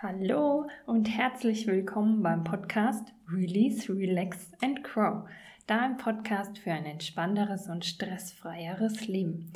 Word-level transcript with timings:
Hallo 0.00 0.68
und 0.86 1.08
herzlich 1.08 1.66
willkommen 1.66 2.22
beim 2.22 2.44
Podcast 2.44 3.12
Release, 3.28 3.92
Relax 3.92 4.52
and 4.62 4.84
Grow, 4.84 5.28
dein 5.66 5.96
Podcast 5.96 6.56
für 6.56 6.70
ein 6.70 6.84
entspannteres 6.84 7.68
und 7.68 7.84
stressfreieres 7.84 9.08
Leben. 9.08 9.52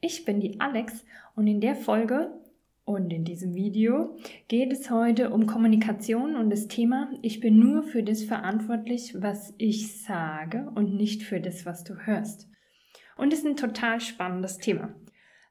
Ich 0.00 0.24
bin 0.24 0.40
die 0.40 0.58
Alex 0.60 1.04
und 1.36 1.46
in 1.46 1.60
der 1.60 1.76
Folge 1.76 2.30
und 2.86 3.12
in 3.12 3.26
diesem 3.26 3.54
Video 3.54 4.16
geht 4.48 4.72
es 4.72 4.90
heute 4.90 5.28
um 5.28 5.46
Kommunikation 5.46 6.36
und 6.36 6.48
das 6.48 6.68
Thema, 6.68 7.10
ich 7.20 7.40
bin 7.40 7.58
nur 7.58 7.82
für 7.82 8.02
das 8.02 8.24
verantwortlich, 8.24 9.14
was 9.20 9.52
ich 9.58 10.02
sage 10.02 10.72
und 10.74 10.94
nicht 10.94 11.22
für 11.22 11.38
das, 11.38 11.66
was 11.66 11.84
du 11.84 11.96
hörst. 12.06 12.48
Und 13.18 13.34
es 13.34 13.40
ist 13.40 13.46
ein 13.46 13.56
total 13.56 14.00
spannendes 14.00 14.56
Thema. 14.56 14.94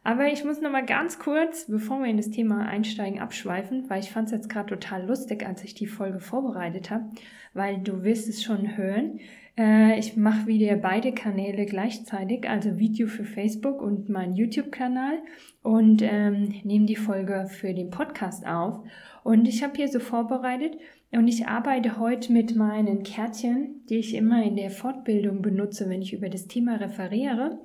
Aber 0.03 0.31
ich 0.31 0.43
muss 0.43 0.61
noch 0.61 0.71
mal 0.71 0.85
ganz 0.85 1.19
kurz, 1.19 1.67
bevor 1.67 1.99
wir 1.99 2.09
in 2.09 2.17
das 2.17 2.31
Thema 2.31 2.65
einsteigen, 2.65 3.19
abschweifen, 3.19 3.87
weil 3.87 3.99
ich 3.99 4.09
fand 4.09 4.27
es 4.27 4.31
jetzt 4.31 4.49
gerade 4.49 4.69
total 4.69 5.05
lustig, 5.05 5.45
als 5.45 5.63
ich 5.63 5.75
die 5.75 5.85
Folge 5.85 6.19
vorbereitet 6.19 6.89
habe, 6.89 7.05
weil 7.53 7.77
du 7.79 8.03
wirst 8.03 8.27
es 8.27 8.43
schon 8.43 8.77
hören. 8.77 9.19
Äh, 9.57 9.99
ich 9.99 10.17
mache 10.17 10.47
wieder 10.47 10.75
beide 10.75 11.11
Kanäle 11.11 11.65
gleichzeitig, 11.65 12.49
also 12.49 12.79
Video 12.79 13.07
für 13.07 13.25
Facebook 13.25 13.79
und 13.79 14.09
meinen 14.09 14.35
YouTube-Kanal 14.35 15.19
und 15.61 16.01
ähm, 16.01 16.55
nehme 16.63 16.87
die 16.87 16.95
Folge 16.95 17.45
für 17.47 17.75
den 17.75 17.91
Podcast 17.91 18.47
auf. 18.47 18.83
Und 19.23 19.47
ich 19.47 19.61
habe 19.61 19.73
hier 19.75 19.87
so 19.87 19.99
vorbereitet 19.99 20.77
und 21.11 21.27
ich 21.27 21.47
arbeite 21.47 21.99
heute 21.99 22.33
mit 22.33 22.55
meinen 22.55 23.03
Kärtchen, 23.03 23.85
die 23.87 23.99
ich 23.99 24.15
immer 24.15 24.43
in 24.43 24.55
der 24.55 24.71
Fortbildung 24.71 25.43
benutze, 25.43 25.89
wenn 25.89 26.01
ich 26.01 26.13
über 26.13 26.29
das 26.29 26.47
Thema 26.47 26.77
referiere. 26.77 27.59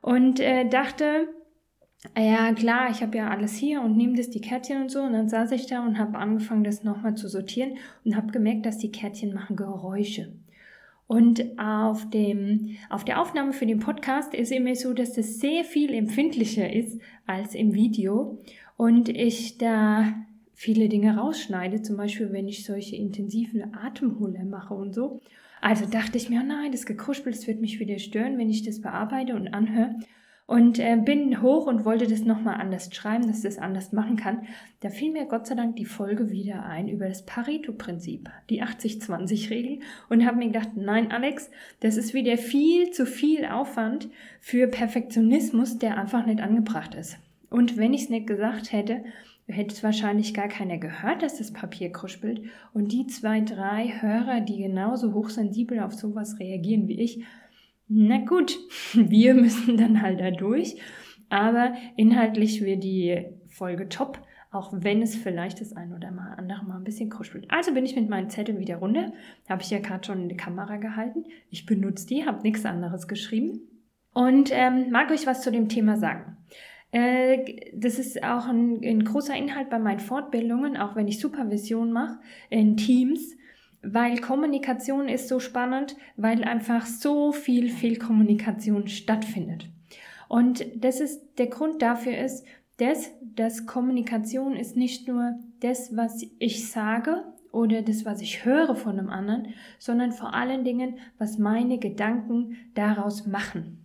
Und 0.00 0.40
äh, 0.40 0.68
dachte, 0.68 1.28
ja 2.16 2.52
klar, 2.52 2.90
ich 2.90 3.02
habe 3.02 3.16
ja 3.16 3.28
alles 3.28 3.56
hier 3.56 3.82
und 3.82 3.96
nehme 3.96 4.16
das 4.16 4.30
die 4.30 4.40
Kärtchen 4.40 4.82
und 4.82 4.90
so. 4.90 5.02
Und 5.02 5.12
dann 5.12 5.28
saß 5.28 5.50
ich 5.52 5.66
da 5.66 5.84
und 5.84 5.98
habe 5.98 6.18
angefangen, 6.18 6.64
das 6.64 6.84
nochmal 6.84 7.16
zu 7.16 7.28
sortieren 7.28 7.76
und 8.04 8.16
habe 8.16 8.32
gemerkt, 8.32 8.66
dass 8.66 8.78
die 8.78 8.92
Kärtchen 8.92 9.34
machen 9.34 9.56
Geräusche. 9.56 10.32
Und 11.08 11.58
auf, 11.58 12.08
dem, 12.10 12.76
auf 12.90 13.04
der 13.04 13.20
Aufnahme 13.20 13.52
für 13.52 13.66
den 13.66 13.80
Podcast 13.80 14.34
ist 14.34 14.52
immer 14.52 14.74
so, 14.74 14.92
dass 14.92 15.14
das 15.14 15.40
sehr 15.40 15.64
viel 15.64 15.94
empfindlicher 15.94 16.70
ist 16.72 17.00
als 17.26 17.54
im 17.54 17.74
Video. 17.74 18.38
Und 18.76 19.08
ich 19.08 19.58
da 19.58 20.12
viele 20.54 20.88
Dinge 20.88 21.16
rausschneide, 21.16 21.82
zum 21.82 21.96
Beispiel 21.96 22.32
wenn 22.32 22.46
ich 22.46 22.64
solche 22.64 22.96
intensiven 22.96 23.74
Atemhuller 23.74 24.44
mache 24.44 24.74
und 24.74 24.94
so. 24.94 25.20
Also 25.60 25.86
dachte 25.86 26.18
ich 26.18 26.28
mir, 26.30 26.42
oh 26.44 26.46
nein, 26.46 26.72
das 26.72 26.86
Gekruspel, 26.86 27.32
das 27.32 27.46
wird 27.46 27.60
mich 27.60 27.80
wieder 27.80 27.98
stören, 27.98 28.38
wenn 28.38 28.50
ich 28.50 28.62
das 28.62 28.80
bearbeite 28.80 29.34
und 29.34 29.48
anhöre 29.54 29.96
und 30.48 30.78
äh, 30.78 30.96
bin 30.96 31.42
hoch 31.42 31.66
und 31.66 31.84
wollte 31.84 32.06
das 32.06 32.24
nochmal 32.24 32.58
anders 32.58 32.88
schreiben, 32.94 33.26
dass 33.26 33.38
ich 33.38 33.42
das 33.42 33.58
anders 33.58 33.92
machen 33.92 34.16
kann. 34.16 34.46
Da 34.80 34.88
fiel 34.88 35.12
mir 35.12 35.26
Gott 35.26 35.46
sei 35.46 35.54
Dank 35.54 35.76
die 35.76 35.84
Folge 35.84 36.30
wieder 36.30 36.64
ein 36.64 36.88
über 36.88 37.06
das 37.06 37.26
Pareto-Prinzip, 37.26 38.30
die 38.48 38.62
80-20-Regel 38.62 39.80
und 40.08 40.24
habe 40.24 40.38
mir 40.38 40.46
gedacht, 40.46 40.70
nein 40.74 41.12
Alex, 41.12 41.50
das 41.80 41.98
ist 41.98 42.14
wieder 42.14 42.38
viel 42.38 42.90
zu 42.92 43.04
viel 43.04 43.44
Aufwand 43.44 44.08
für 44.40 44.68
Perfektionismus, 44.68 45.76
der 45.76 45.98
einfach 45.98 46.24
nicht 46.24 46.40
angebracht 46.40 46.94
ist. 46.94 47.18
Und 47.50 47.76
wenn 47.76 47.92
ich 47.92 48.04
es 48.04 48.08
nicht 48.08 48.26
gesagt 48.26 48.72
hätte, 48.72 49.04
hätte 49.48 49.74
es 49.74 49.82
wahrscheinlich 49.82 50.32
gar 50.32 50.48
keiner 50.48 50.78
gehört, 50.78 51.20
dass 51.20 51.36
das 51.36 51.52
Papier 51.52 51.92
kruspelt. 51.92 52.40
Und 52.72 52.92
die 52.92 53.06
zwei, 53.06 53.42
drei 53.42 53.92
Hörer, 54.00 54.40
die 54.40 54.62
genauso 54.62 55.12
hochsensibel 55.12 55.80
auf 55.80 55.92
sowas 55.92 56.38
reagieren 56.38 56.88
wie 56.88 57.00
ich, 57.00 57.22
na 57.88 58.18
gut, 58.18 58.58
wir 58.94 59.34
müssen 59.34 59.76
dann 59.76 60.02
halt 60.02 60.20
da 60.20 60.30
durch. 60.30 60.76
Aber 61.30 61.74
inhaltlich 61.96 62.62
wird 62.64 62.84
die 62.84 63.26
Folge 63.48 63.88
top, 63.88 64.18
auch 64.50 64.72
wenn 64.72 65.02
es 65.02 65.14
vielleicht 65.14 65.60
das 65.60 65.74
ein 65.74 65.92
oder 65.92 66.10
mal 66.10 66.34
andere 66.36 66.64
mal 66.64 66.76
ein 66.76 66.84
bisschen 66.84 67.10
kruschelt. 67.10 67.46
Also 67.50 67.74
bin 67.74 67.84
ich 67.84 67.96
mit 67.96 68.08
meinen 68.08 68.30
Zetteln 68.30 68.60
wieder 68.60 68.76
runter. 68.76 69.12
Habe 69.48 69.62
ich 69.62 69.70
ja 69.70 69.78
gerade 69.78 70.06
schon 70.06 70.22
in 70.22 70.28
die 70.30 70.36
Kamera 70.36 70.76
gehalten. 70.76 71.24
Ich 71.50 71.66
benutze 71.66 72.06
die, 72.06 72.24
habe 72.24 72.42
nichts 72.42 72.64
anderes 72.64 73.08
geschrieben. 73.08 73.60
Und 74.14 74.50
ähm, 74.52 74.90
mag 74.90 75.10
euch 75.10 75.26
was 75.26 75.42
zu 75.42 75.52
dem 75.52 75.68
Thema 75.68 75.96
sagen. 75.96 76.38
Äh, 76.92 77.72
das 77.74 77.98
ist 77.98 78.22
auch 78.22 78.46
ein, 78.46 78.80
ein 78.82 79.04
großer 79.04 79.36
Inhalt 79.36 79.68
bei 79.68 79.78
meinen 79.78 80.00
Fortbildungen, 80.00 80.78
auch 80.78 80.96
wenn 80.96 81.08
ich 81.08 81.20
Supervision 81.20 81.92
mache 81.92 82.18
in 82.48 82.78
Teams 82.78 83.36
weil 83.82 84.18
Kommunikation 84.20 85.08
ist 85.08 85.28
so 85.28 85.40
spannend, 85.40 85.96
weil 86.16 86.44
einfach 86.44 86.86
so 86.86 87.32
viel 87.32 87.70
Fehlkommunikation 87.70 88.88
stattfindet. 88.88 89.68
Und 90.28 90.66
das 90.76 91.00
ist 91.00 91.22
der 91.38 91.46
Grund 91.46 91.80
dafür 91.80 92.16
ist, 92.18 92.44
dass, 92.78 93.10
dass 93.22 93.66
Kommunikation 93.66 94.54
ist 94.54 94.76
nicht 94.76 95.08
nur 95.08 95.38
das, 95.60 95.96
was 95.96 96.24
ich 96.38 96.70
sage 96.70 97.24
oder 97.50 97.82
das, 97.82 98.04
was 98.04 98.20
ich 98.20 98.44
höre 98.44 98.76
von 98.76 98.98
einem 98.98 99.10
anderen, 99.10 99.54
sondern 99.78 100.12
vor 100.12 100.34
allen 100.34 100.64
Dingen, 100.64 100.98
was 101.18 101.38
meine 101.38 101.78
Gedanken 101.78 102.56
daraus 102.74 103.26
machen. 103.26 103.84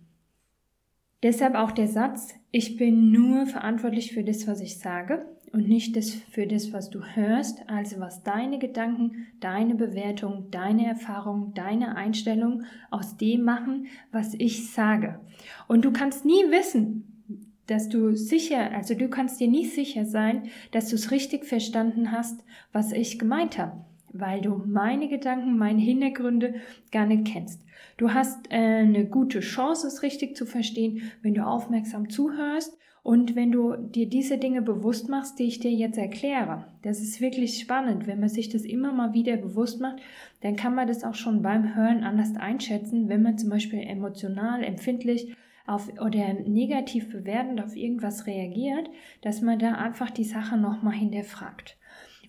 Deshalb 1.22 1.54
auch 1.54 1.72
der 1.72 1.88
Satz, 1.88 2.34
ich 2.50 2.76
bin 2.76 3.10
nur 3.10 3.46
verantwortlich 3.46 4.12
für 4.12 4.22
das, 4.22 4.46
was 4.46 4.60
ich 4.60 4.78
sage 4.78 5.24
und 5.54 5.68
nicht 5.68 5.96
das 5.96 6.10
für 6.10 6.48
das, 6.48 6.72
was 6.72 6.90
du 6.90 7.00
hörst, 7.00 7.62
also 7.68 8.00
was 8.00 8.24
deine 8.24 8.58
Gedanken, 8.58 9.28
deine 9.38 9.76
Bewertung, 9.76 10.50
deine 10.50 10.84
Erfahrung, 10.84 11.54
deine 11.54 11.94
Einstellung 11.96 12.64
aus 12.90 13.16
dem 13.16 13.42
machen, 13.44 13.86
was 14.10 14.34
ich 14.34 14.72
sage. 14.72 15.20
Und 15.68 15.84
du 15.84 15.92
kannst 15.92 16.24
nie 16.24 16.50
wissen, 16.50 17.24
dass 17.68 17.88
du 17.88 18.16
sicher, 18.16 18.72
also 18.72 18.94
du 18.94 19.08
kannst 19.08 19.38
dir 19.38 19.46
nie 19.46 19.64
sicher 19.64 20.04
sein, 20.04 20.48
dass 20.72 20.88
du 20.88 20.96
es 20.96 21.12
richtig 21.12 21.46
verstanden 21.46 22.10
hast, 22.10 22.42
was 22.72 22.90
ich 22.90 23.20
gemeint 23.20 23.56
habe, 23.56 23.84
weil 24.12 24.40
du 24.40 24.60
meine 24.66 25.08
Gedanken, 25.08 25.56
meine 25.56 25.80
Hintergründe 25.80 26.54
gar 26.90 27.06
nicht 27.06 27.28
kennst. 27.28 27.62
Du 27.96 28.12
hast 28.12 28.50
äh, 28.50 28.56
eine 28.56 29.06
gute 29.06 29.38
Chance, 29.38 29.86
es 29.86 30.02
richtig 30.02 30.36
zu 30.36 30.46
verstehen, 30.46 31.12
wenn 31.22 31.34
du 31.34 31.46
aufmerksam 31.46 32.10
zuhörst 32.10 32.76
und 33.04 33.36
wenn 33.36 33.52
du 33.52 33.76
dir 33.76 34.08
diese 34.08 34.38
Dinge 34.38 34.62
bewusst 34.62 35.10
machst, 35.10 35.38
die 35.38 35.44
ich 35.44 35.60
dir 35.60 35.70
jetzt 35.70 35.98
erkläre, 35.98 36.64
das 36.80 37.00
ist 37.00 37.20
wirklich 37.20 37.60
spannend. 37.60 38.06
Wenn 38.06 38.18
man 38.18 38.30
sich 38.30 38.48
das 38.48 38.62
immer 38.62 38.92
mal 38.92 39.12
wieder 39.12 39.36
bewusst 39.36 39.78
macht, 39.78 40.00
dann 40.40 40.56
kann 40.56 40.74
man 40.74 40.88
das 40.88 41.04
auch 41.04 41.14
schon 41.14 41.42
beim 41.42 41.74
Hören 41.74 42.02
anders 42.02 42.34
einschätzen, 42.34 43.10
wenn 43.10 43.20
man 43.22 43.36
zum 43.36 43.50
Beispiel 43.50 43.80
emotional, 43.80 44.64
empfindlich 44.64 45.36
auf 45.66 45.90
oder 46.00 46.32
negativ 46.32 47.10
bewertend 47.10 47.62
auf 47.62 47.76
irgendwas 47.76 48.26
reagiert, 48.26 48.88
dass 49.20 49.42
man 49.42 49.58
da 49.58 49.72
einfach 49.72 50.10
die 50.10 50.24
Sache 50.24 50.56
nochmal 50.56 50.94
hinterfragt. 50.94 51.76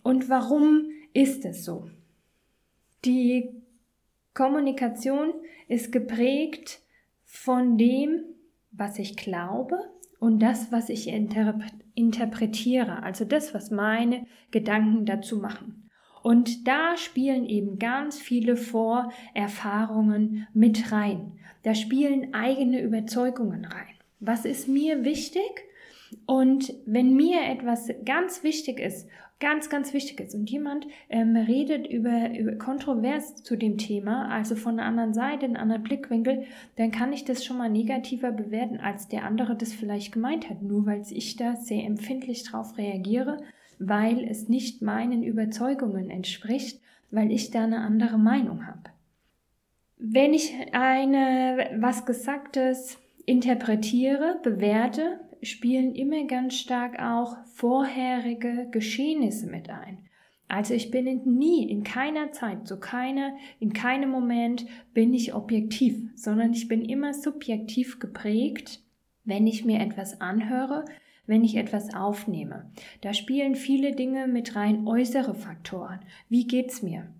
Und 0.03 0.27
warum 0.27 0.89
ist 1.13 1.45
es 1.45 1.63
so? 1.63 1.89
Die 3.05 3.49
Kommunikation 4.33 5.35
ist 5.69 5.93
geprägt 5.93 6.81
von 7.23 7.77
dem, 7.77 8.25
was 8.71 8.99
ich 8.99 9.15
glaube, 9.15 9.79
und 10.25 10.39
das, 10.39 10.71
was 10.71 10.89
ich 10.89 11.07
interpretiere, 11.07 13.03
also 13.03 13.25
das, 13.25 13.53
was 13.53 13.69
meine 13.69 14.25
Gedanken 14.49 15.05
dazu 15.05 15.37
machen. 15.37 15.87
Und 16.23 16.67
da 16.67 16.97
spielen 16.97 17.45
eben 17.45 17.77
ganz 17.77 18.19
viele 18.19 18.57
Vorerfahrungen 18.57 20.47
mit 20.51 20.91
rein. 20.91 21.33
Da 21.61 21.75
spielen 21.75 22.33
eigene 22.33 22.81
Überzeugungen 22.81 23.65
rein. 23.65 23.93
Was 24.19 24.45
ist 24.45 24.67
mir 24.67 25.05
wichtig? 25.05 25.43
Und 26.25 26.73
wenn 26.87 27.15
mir 27.15 27.43
etwas 27.43 27.91
ganz 28.03 28.41
wichtig 28.41 28.79
ist 28.79 29.07
ganz, 29.39 29.69
ganz 29.69 29.93
wichtig 29.93 30.19
ist. 30.19 30.35
Und 30.35 30.49
jemand 30.49 30.87
ähm, 31.09 31.35
redet 31.35 31.87
über, 31.87 32.37
über 32.37 32.53
kontrovers 32.53 33.35
zu 33.35 33.55
dem 33.55 33.77
Thema, 33.77 34.29
also 34.29 34.55
von 34.55 34.79
einer 34.79 34.87
anderen 34.87 35.13
Seite, 35.13 35.45
einen 35.45 35.57
anderen 35.57 35.83
Blickwinkel, 35.83 36.45
dann 36.77 36.91
kann 36.91 37.13
ich 37.13 37.25
das 37.25 37.43
schon 37.43 37.57
mal 37.57 37.69
negativer 37.69 38.31
bewerten, 38.31 38.77
als 38.77 39.07
der 39.07 39.25
andere 39.25 39.55
das 39.55 39.73
vielleicht 39.73 40.13
gemeint 40.13 40.49
hat, 40.49 40.61
nur 40.61 40.85
weil 40.85 41.03
ich 41.09 41.35
da 41.35 41.55
sehr 41.55 41.83
empfindlich 41.85 42.43
drauf 42.43 42.77
reagiere, 42.77 43.37
weil 43.77 44.23
es 44.23 44.47
nicht 44.47 44.81
meinen 44.81 45.23
Überzeugungen 45.23 46.09
entspricht, 46.09 46.79
weil 47.11 47.31
ich 47.31 47.51
da 47.51 47.63
eine 47.63 47.79
andere 47.79 48.17
Meinung 48.17 48.65
habe. 48.67 48.83
Wenn 49.97 50.33
ich 50.33 50.53
eine 50.71 51.77
was 51.77 52.05
Gesagtes 52.05 52.97
interpretiere, 53.25 54.39
bewerte, 54.43 55.19
spielen 55.41 55.95
immer 55.95 56.25
ganz 56.25 56.55
stark 56.55 56.99
auch 56.99 57.37
vorherige 57.45 58.67
Geschehnisse 58.71 59.47
mit 59.47 59.69
ein. 59.69 60.05
Also 60.47 60.73
ich 60.73 60.91
bin 60.91 61.05
nie, 61.25 61.69
in 61.69 61.83
keiner 61.83 62.31
Zeit, 62.31 62.67
zu 62.67 62.79
keiner, 62.79 63.35
in 63.59 63.73
keinem 63.73 64.09
Moment 64.09 64.65
bin 64.93 65.13
ich 65.13 65.33
objektiv, 65.33 66.09
sondern 66.15 66.53
ich 66.53 66.67
bin 66.67 66.85
immer 66.85 67.13
subjektiv 67.13 67.99
geprägt, 67.99 68.81
wenn 69.23 69.47
ich 69.47 69.65
mir 69.65 69.79
etwas 69.79 70.21
anhöre, 70.21 70.85
wenn 71.25 71.43
ich 71.43 71.55
etwas 71.55 71.95
aufnehme. 71.95 72.71
Da 73.01 73.13
spielen 73.13 73.55
viele 73.55 73.95
Dinge 73.95 74.27
mit 74.27 74.55
rein, 74.55 74.87
äußere 74.87 75.33
Faktoren. 75.33 75.99
Wie 76.29 76.45
geht's 76.45 76.83
mir? 76.83 77.11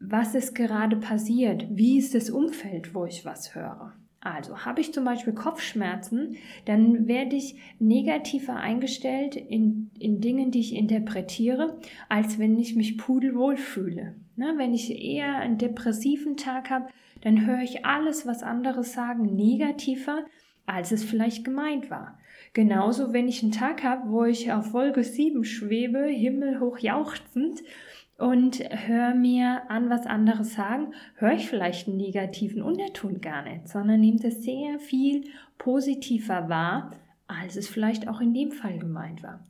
Was 0.00 0.34
ist 0.34 0.54
gerade 0.54 0.96
passiert? 0.96 1.66
Wie 1.70 1.98
ist 1.98 2.14
das 2.14 2.30
Umfeld, 2.30 2.94
wo 2.94 3.04
ich 3.04 3.24
was 3.26 3.54
höre? 3.54 3.94
Also 4.24 4.64
habe 4.64 4.80
ich 4.80 4.92
zum 4.92 5.04
Beispiel 5.04 5.32
Kopfschmerzen, 5.32 6.36
dann 6.64 7.08
werde 7.08 7.34
ich 7.34 7.56
negativer 7.80 8.54
eingestellt 8.54 9.34
in, 9.34 9.90
in 9.98 10.20
Dingen, 10.20 10.52
die 10.52 10.60
ich 10.60 10.76
interpretiere, 10.76 11.80
als 12.08 12.38
wenn 12.38 12.56
ich 12.56 12.76
mich 12.76 12.98
pudelwohl 12.98 13.56
fühle. 13.56 14.14
Ne, 14.36 14.54
wenn 14.58 14.74
ich 14.74 15.02
eher 15.02 15.36
einen 15.36 15.58
depressiven 15.58 16.36
Tag 16.36 16.70
habe, 16.70 16.86
dann 17.22 17.46
höre 17.46 17.62
ich 17.62 17.84
alles, 17.84 18.24
was 18.24 18.44
andere 18.44 18.84
sagen, 18.84 19.34
negativer, 19.34 20.24
als 20.66 20.92
es 20.92 21.02
vielleicht 21.02 21.44
gemeint 21.44 21.90
war. 21.90 22.18
Genauso, 22.52 23.12
wenn 23.12 23.26
ich 23.26 23.42
einen 23.42 23.50
Tag 23.50 23.82
habe, 23.82 24.08
wo 24.10 24.24
ich 24.24 24.52
auf 24.52 24.72
Wolke 24.72 25.02
7 25.02 25.44
schwebe, 25.44 26.06
himmelhoch 26.06 26.78
jauchzend, 26.78 27.60
und 28.22 28.60
höre 28.86 29.16
mir 29.16 29.62
an, 29.68 29.90
was 29.90 30.06
andere 30.06 30.44
sagen, 30.44 30.94
höre 31.16 31.32
ich 31.32 31.48
vielleicht 31.48 31.88
einen 31.88 31.96
negativen 31.96 32.62
Unterton 32.62 33.20
gar 33.20 33.42
nicht, 33.42 33.66
sondern 33.68 33.98
nehme 33.98 34.20
es 34.22 34.44
sehr 34.44 34.78
viel 34.78 35.24
positiver 35.58 36.48
wahr, 36.48 36.92
als 37.26 37.56
es 37.56 37.68
vielleicht 37.68 38.06
auch 38.06 38.20
in 38.20 38.32
dem 38.32 38.52
Fall 38.52 38.78
gemeint 38.78 39.24
war. 39.24 39.40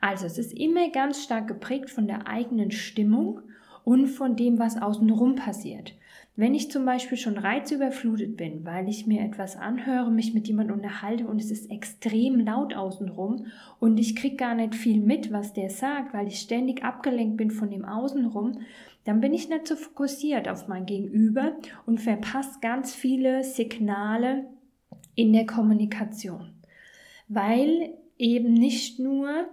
Also 0.00 0.24
es 0.24 0.38
ist 0.38 0.54
immer 0.54 0.88
ganz 0.88 1.22
stark 1.22 1.48
geprägt 1.48 1.90
von 1.90 2.06
der 2.06 2.26
eigenen 2.26 2.70
Stimmung 2.70 3.40
und 3.84 4.06
von 4.06 4.36
dem, 4.36 4.58
was 4.58 4.80
außenrum 4.80 5.34
passiert. 5.34 5.92
Wenn 6.36 6.54
ich 6.54 6.68
zum 6.68 6.84
Beispiel 6.84 7.16
schon 7.16 7.38
reizüberflutet 7.38 8.36
bin, 8.36 8.64
weil 8.64 8.88
ich 8.88 9.06
mir 9.06 9.22
etwas 9.22 9.56
anhöre, 9.56 10.10
mich 10.10 10.34
mit 10.34 10.48
jemandem 10.48 10.76
unterhalte 10.76 11.28
und 11.28 11.40
es 11.40 11.52
ist 11.52 11.70
extrem 11.70 12.40
laut 12.40 12.74
außenrum 12.74 13.46
und 13.78 13.98
ich 13.98 14.16
kriege 14.16 14.34
gar 14.34 14.56
nicht 14.56 14.74
viel 14.74 15.00
mit, 15.00 15.32
was 15.32 15.52
der 15.52 15.70
sagt, 15.70 16.12
weil 16.12 16.26
ich 16.26 16.40
ständig 16.40 16.82
abgelenkt 16.82 17.36
bin 17.36 17.52
von 17.52 17.70
dem 17.70 17.84
Außenrum, 17.84 18.58
dann 19.04 19.20
bin 19.20 19.32
ich 19.32 19.48
nicht 19.48 19.68
so 19.68 19.76
fokussiert 19.76 20.48
auf 20.48 20.66
mein 20.66 20.86
Gegenüber 20.86 21.52
und 21.86 22.00
verpasse 22.00 22.58
ganz 22.60 22.92
viele 22.92 23.44
Signale 23.44 24.46
in 25.14 25.32
der 25.32 25.46
Kommunikation. 25.46 26.50
Weil 27.28 27.94
eben 28.18 28.54
nicht 28.54 28.98
nur 28.98 29.46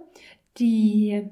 die 0.58 1.28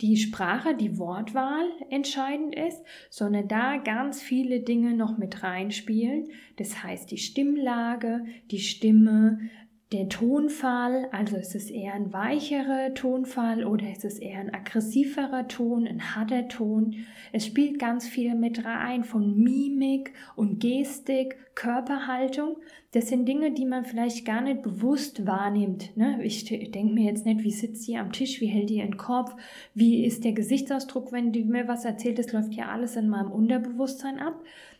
die 0.00 0.16
Sprache, 0.16 0.76
die 0.76 0.98
Wortwahl 0.98 1.68
entscheidend 1.90 2.54
ist, 2.54 2.82
sondern 3.10 3.48
da 3.48 3.78
ganz 3.78 4.22
viele 4.22 4.60
Dinge 4.60 4.94
noch 4.94 5.18
mit 5.18 5.42
reinspielen. 5.42 6.28
Das 6.56 6.82
heißt 6.82 7.10
die 7.10 7.18
Stimmlage, 7.18 8.24
die 8.50 8.60
Stimme, 8.60 9.40
der 9.90 10.10
Tonfall, 10.10 11.08
also 11.12 11.36
ist 11.36 11.54
es 11.54 11.70
eher 11.70 11.94
ein 11.94 12.12
weicherer 12.12 12.92
Tonfall 12.92 13.64
oder 13.64 13.90
ist 13.90 14.04
es 14.04 14.18
eher 14.18 14.40
ein 14.40 14.52
aggressiverer 14.52 15.48
Ton, 15.48 15.86
ein 15.86 16.14
harter 16.14 16.46
Ton. 16.48 17.06
Es 17.32 17.46
spielt 17.46 17.78
ganz 17.78 18.06
viel 18.06 18.34
mit 18.34 18.66
rein 18.66 19.02
von 19.02 19.42
Mimik 19.42 20.12
und 20.36 20.60
Gestik, 20.60 21.36
Körperhaltung. 21.54 22.58
Das 22.92 23.08
sind 23.08 23.26
Dinge, 23.26 23.52
die 23.52 23.64
man 23.64 23.86
vielleicht 23.86 24.26
gar 24.26 24.42
nicht 24.42 24.60
bewusst 24.60 25.26
wahrnimmt. 25.26 25.96
Ne? 25.96 26.22
Ich 26.22 26.44
denke 26.44 26.92
mir 26.92 27.04
jetzt 27.04 27.24
nicht, 27.24 27.42
wie 27.42 27.50
sitzt 27.50 27.84
sie 27.84 27.96
am 27.96 28.12
Tisch, 28.12 28.42
wie 28.42 28.46
hält 28.46 28.68
die 28.68 28.76
ihren 28.76 28.98
Kopf, 28.98 29.34
wie 29.72 30.04
ist 30.04 30.22
der 30.22 30.32
Gesichtsausdruck, 30.32 31.12
wenn 31.12 31.32
die 31.32 31.44
mir 31.44 31.66
was 31.66 31.86
erzählt, 31.86 32.18
das 32.18 32.32
läuft 32.32 32.52
ja 32.52 32.68
alles 32.68 32.96
in 32.96 33.08
meinem 33.08 33.32
Unterbewusstsein 33.32 34.18
ab. 34.18 34.34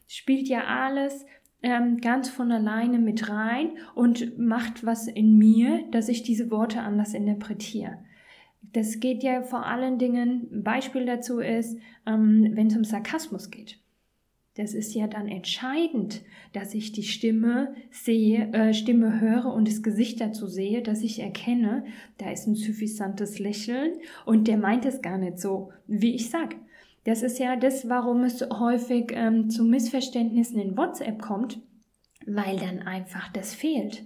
Spielt 0.06 0.48
ja 0.48 0.64
alles 0.64 1.24
ähm, 1.62 1.98
ganz 1.98 2.28
von 2.28 2.52
alleine 2.52 2.98
mit 2.98 3.28
rein 3.28 3.70
und 3.94 4.38
macht 4.38 4.84
was 4.84 5.08
in 5.08 5.36
mir, 5.36 5.84
dass 5.90 6.08
ich 6.08 6.22
diese 6.22 6.50
Worte 6.50 6.80
anders 6.80 7.14
interpretiere. 7.14 7.98
Das 8.72 9.00
geht 9.00 9.22
ja 9.22 9.42
vor 9.42 9.66
allen 9.66 9.98
Dingen, 9.98 10.48
ein 10.52 10.62
Beispiel 10.62 11.06
dazu 11.06 11.40
ist, 11.40 11.78
ähm, 12.06 12.50
wenn 12.52 12.68
es 12.68 12.76
um 12.76 12.84
Sarkasmus 12.84 13.50
geht. 13.50 13.78
Das 14.58 14.74
ist 14.74 14.92
ja 14.94 15.06
dann 15.06 15.28
entscheidend, 15.28 16.22
dass 16.52 16.74
ich 16.74 16.90
die 16.90 17.04
Stimme 17.04 17.74
sehe, 17.92 18.52
äh, 18.52 18.74
Stimme 18.74 19.20
höre 19.20 19.54
und 19.54 19.68
das 19.68 19.84
Gesicht 19.84 20.20
dazu 20.20 20.48
sehe, 20.48 20.82
dass 20.82 21.02
ich 21.02 21.20
erkenne, 21.20 21.84
da 22.18 22.30
ist 22.32 22.48
ein 22.48 22.56
suffisantes 22.56 23.38
Lächeln 23.38 23.92
und 24.26 24.48
der 24.48 24.56
meint 24.56 24.84
es 24.84 25.00
gar 25.00 25.16
nicht 25.16 25.38
so, 25.38 25.70
wie 25.86 26.14
ich 26.14 26.28
sage. 26.28 26.56
Das 27.08 27.22
ist 27.22 27.38
ja 27.38 27.56
das, 27.56 27.88
warum 27.88 28.22
es 28.24 28.46
häufig 28.50 29.12
ähm, 29.14 29.48
zu 29.48 29.64
Missverständnissen 29.64 30.60
in 30.60 30.76
WhatsApp 30.76 31.22
kommt, 31.22 31.58
weil 32.26 32.58
dann 32.58 32.80
einfach 32.80 33.32
das 33.32 33.54
fehlt. 33.54 34.04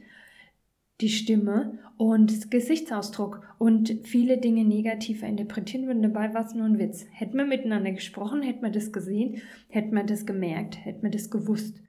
Die 1.00 1.08
Stimme 1.08 1.80
und 1.96 2.52
Gesichtsausdruck 2.52 3.42
und 3.58 3.92
viele 4.04 4.38
Dinge 4.38 4.64
negativer 4.64 5.26
interpretieren 5.26 5.88
würden. 5.88 6.02
Dabei 6.02 6.32
war 6.32 6.46
es 6.46 6.54
nur 6.54 6.64
ein 6.64 6.78
Witz. 6.78 7.04
Hätten 7.10 7.38
wir 7.38 7.44
miteinander 7.44 7.90
gesprochen, 7.90 8.40
hätten 8.40 8.62
wir 8.62 8.70
das 8.70 8.92
gesehen, 8.92 9.42
hätten 9.68 9.96
wir 9.96 10.04
das 10.04 10.24
gemerkt, 10.24 10.84
hätten 10.84 11.02
wir 11.02 11.10
das 11.10 11.28
gewusst. 11.28 11.82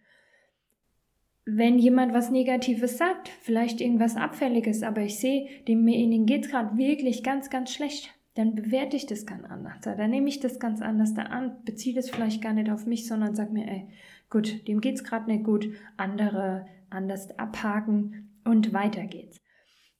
Wenn 1.45 1.77
jemand 1.77 2.15
was 2.15 2.31
Negatives 2.31 2.97
sagt, 2.97 3.29
vielleicht 3.43 3.81
irgendwas 3.81 4.15
Abfälliges, 4.15 4.81
aber 4.81 5.01
ich 5.01 5.19
sehe, 5.19 5.47
dem 5.67 5.83
mir 5.83 5.95
ihnen 5.95 6.25
geht 6.25 6.45
es 6.45 6.49
gerade 6.49 6.75
wirklich 6.75 7.21
ganz, 7.21 7.51
ganz 7.51 7.71
schlecht, 7.71 8.15
dann 8.35 8.55
bewerte 8.55 8.97
ich 8.97 9.05
das 9.05 9.25
ganz 9.25 9.45
anders. 9.45 9.81
Dann 9.81 10.09
nehme 10.09 10.27
ich 10.27 10.39
das 10.39 10.59
ganz 10.59 10.81
anders 10.81 11.13
da 11.13 11.23
an, 11.23 11.57
beziehe 11.65 11.95
das 11.95 12.09
vielleicht 12.09 12.41
gar 12.41 12.53
nicht 12.53 12.71
auf 12.71 12.85
mich, 12.85 13.07
sondern 13.07 13.35
sag 13.35 13.51
mir, 13.51 13.67
ey, 13.67 13.87
gut, 14.29 14.67
dem 14.67 14.81
geht's 14.81 15.03
gerade 15.03 15.31
nicht 15.31 15.43
gut, 15.43 15.69
andere 15.97 16.65
anders 16.89 17.37
abhaken 17.37 18.39
und 18.43 18.73
weiter 18.73 19.05
geht's. 19.05 19.39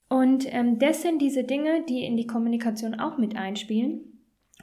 Und 0.10 0.46
ähm, 0.54 0.80
das 0.80 1.02
sind 1.02 1.22
diese 1.22 1.44
Dinge, 1.44 1.84
die 1.88 2.06
in 2.06 2.18
die 2.18 2.28
Kommunikation 2.28 3.00
auch 3.00 3.18
mit 3.18 3.36
einspielen. 3.36 4.02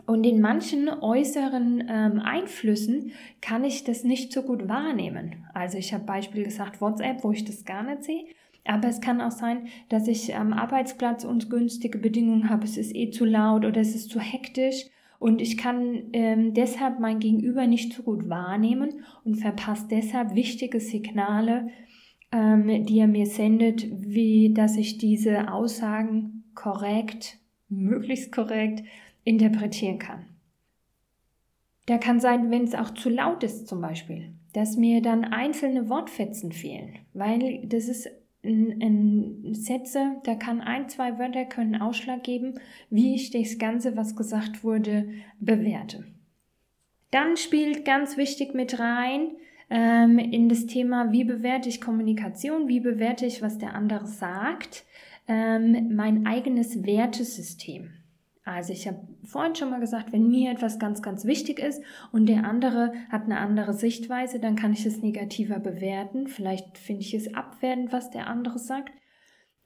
Und 0.06 0.24
in 0.24 0.40
manchen 0.40 0.88
äußeren 0.88 1.84
ähm, 1.88 2.20
Einflüssen 2.20 3.12
kann 3.40 3.64
ich 3.64 3.84
das 3.84 4.04
nicht 4.04 4.32
so 4.32 4.42
gut 4.42 4.68
wahrnehmen. 4.68 5.46
Also 5.52 5.78
ich 5.78 5.92
habe 5.92 6.04
Beispiel 6.04 6.44
gesagt 6.44 6.80
WhatsApp, 6.80 7.24
wo 7.24 7.32
ich 7.32 7.44
das 7.44 7.64
gar 7.64 7.82
nicht 7.82 8.04
sehe. 8.04 8.24
Aber 8.70 8.86
es 8.86 9.00
kann 9.00 9.20
auch 9.20 9.32
sein, 9.32 9.66
dass 9.88 10.06
ich 10.06 10.36
am 10.36 10.52
Arbeitsplatz 10.52 11.24
ungünstige 11.24 11.98
Bedingungen 11.98 12.48
habe. 12.48 12.64
Es 12.64 12.76
ist 12.76 12.94
eh 12.94 13.10
zu 13.10 13.24
laut 13.24 13.64
oder 13.64 13.80
es 13.80 13.96
ist 13.96 14.10
zu 14.10 14.20
hektisch. 14.20 14.84
Und 15.18 15.42
ich 15.42 15.58
kann 15.58 16.04
ähm, 16.12 16.54
deshalb 16.54 17.00
mein 17.00 17.18
Gegenüber 17.18 17.66
nicht 17.66 17.92
so 17.92 18.04
gut 18.04 18.28
wahrnehmen 18.28 19.02
und 19.24 19.40
verpasse 19.40 19.88
deshalb 19.90 20.36
wichtige 20.36 20.78
Signale, 20.78 21.66
ähm, 22.30 22.86
die 22.86 23.00
er 23.00 23.08
mir 23.08 23.26
sendet, 23.26 23.88
wie 23.90 24.54
dass 24.54 24.76
ich 24.76 24.98
diese 24.98 25.52
Aussagen 25.52 26.44
korrekt, 26.54 27.38
möglichst 27.68 28.30
korrekt 28.30 28.84
interpretieren 29.24 29.98
kann. 29.98 30.26
Da 31.86 31.98
kann 31.98 32.20
sein, 32.20 32.52
wenn 32.52 32.62
es 32.62 32.76
auch 32.76 32.90
zu 32.90 33.10
laut 33.10 33.42
ist 33.42 33.66
zum 33.66 33.80
Beispiel, 33.80 34.32
dass 34.52 34.76
mir 34.76 35.02
dann 35.02 35.24
einzelne 35.24 35.88
Wortfetzen 35.88 36.52
fehlen, 36.52 37.00
weil 37.14 37.66
das 37.66 37.88
ist 37.88 38.08
Sätze, 38.42 40.16
da 40.24 40.34
kann 40.34 40.60
ein, 40.62 40.88
zwei 40.88 41.18
Wörter 41.18 41.44
können 41.44 41.76
Ausschlag 41.76 42.22
geben, 42.22 42.54
wie 42.88 43.14
ich 43.14 43.30
das 43.30 43.58
Ganze, 43.58 43.96
was 43.96 44.16
gesagt 44.16 44.64
wurde, 44.64 45.10
bewerte. 45.40 46.04
Dann 47.10 47.36
spielt 47.36 47.84
ganz 47.84 48.16
wichtig 48.16 48.54
mit 48.54 48.78
rein 48.78 49.32
ähm, 49.68 50.18
in 50.18 50.48
das 50.48 50.66
Thema, 50.66 51.12
wie 51.12 51.24
bewerte 51.24 51.68
ich 51.68 51.80
Kommunikation, 51.80 52.68
wie 52.68 52.80
bewerte 52.80 53.26
ich, 53.26 53.42
was 53.42 53.58
der 53.58 53.74
andere 53.74 54.06
sagt, 54.06 54.84
ähm, 55.28 55.94
mein 55.94 56.26
eigenes 56.26 56.84
Wertesystem. 56.84 57.90
Also 58.44 58.72
ich 58.72 58.88
habe 58.88 59.06
vorhin 59.24 59.54
schon 59.54 59.70
mal 59.70 59.80
gesagt, 59.80 60.12
wenn 60.12 60.28
mir 60.28 60.50
etwas 60.50 60.78
ganz, 60.78 61.02
ganz 61.02 61.24
wichtig 61.24 61.58
ist 61.58 61.82
und 62.10 62.26
der 62.26 62.44
andere 62.44 62.92
hat 63.10 63.24
eine 63.24 63.38
andere 63.38 63.74
Sichtweise, 63.74 64.40
dann 64.40 64.56
kann 64.56 64.72
ich 64.72 64.86
es 64.86 65.02
negativer 65.02 65.58
bewerten. 65.58 66.26
Vielleicht 66.26 66.78
finde 66.78 67.02
ich 67.02 67.12
es 67.12 67.34
abwertend, 67.34 67.92
was 67.92 68.10
der 68.10 68.28
andere 68.28 68.58
sagt. 68.58 68.92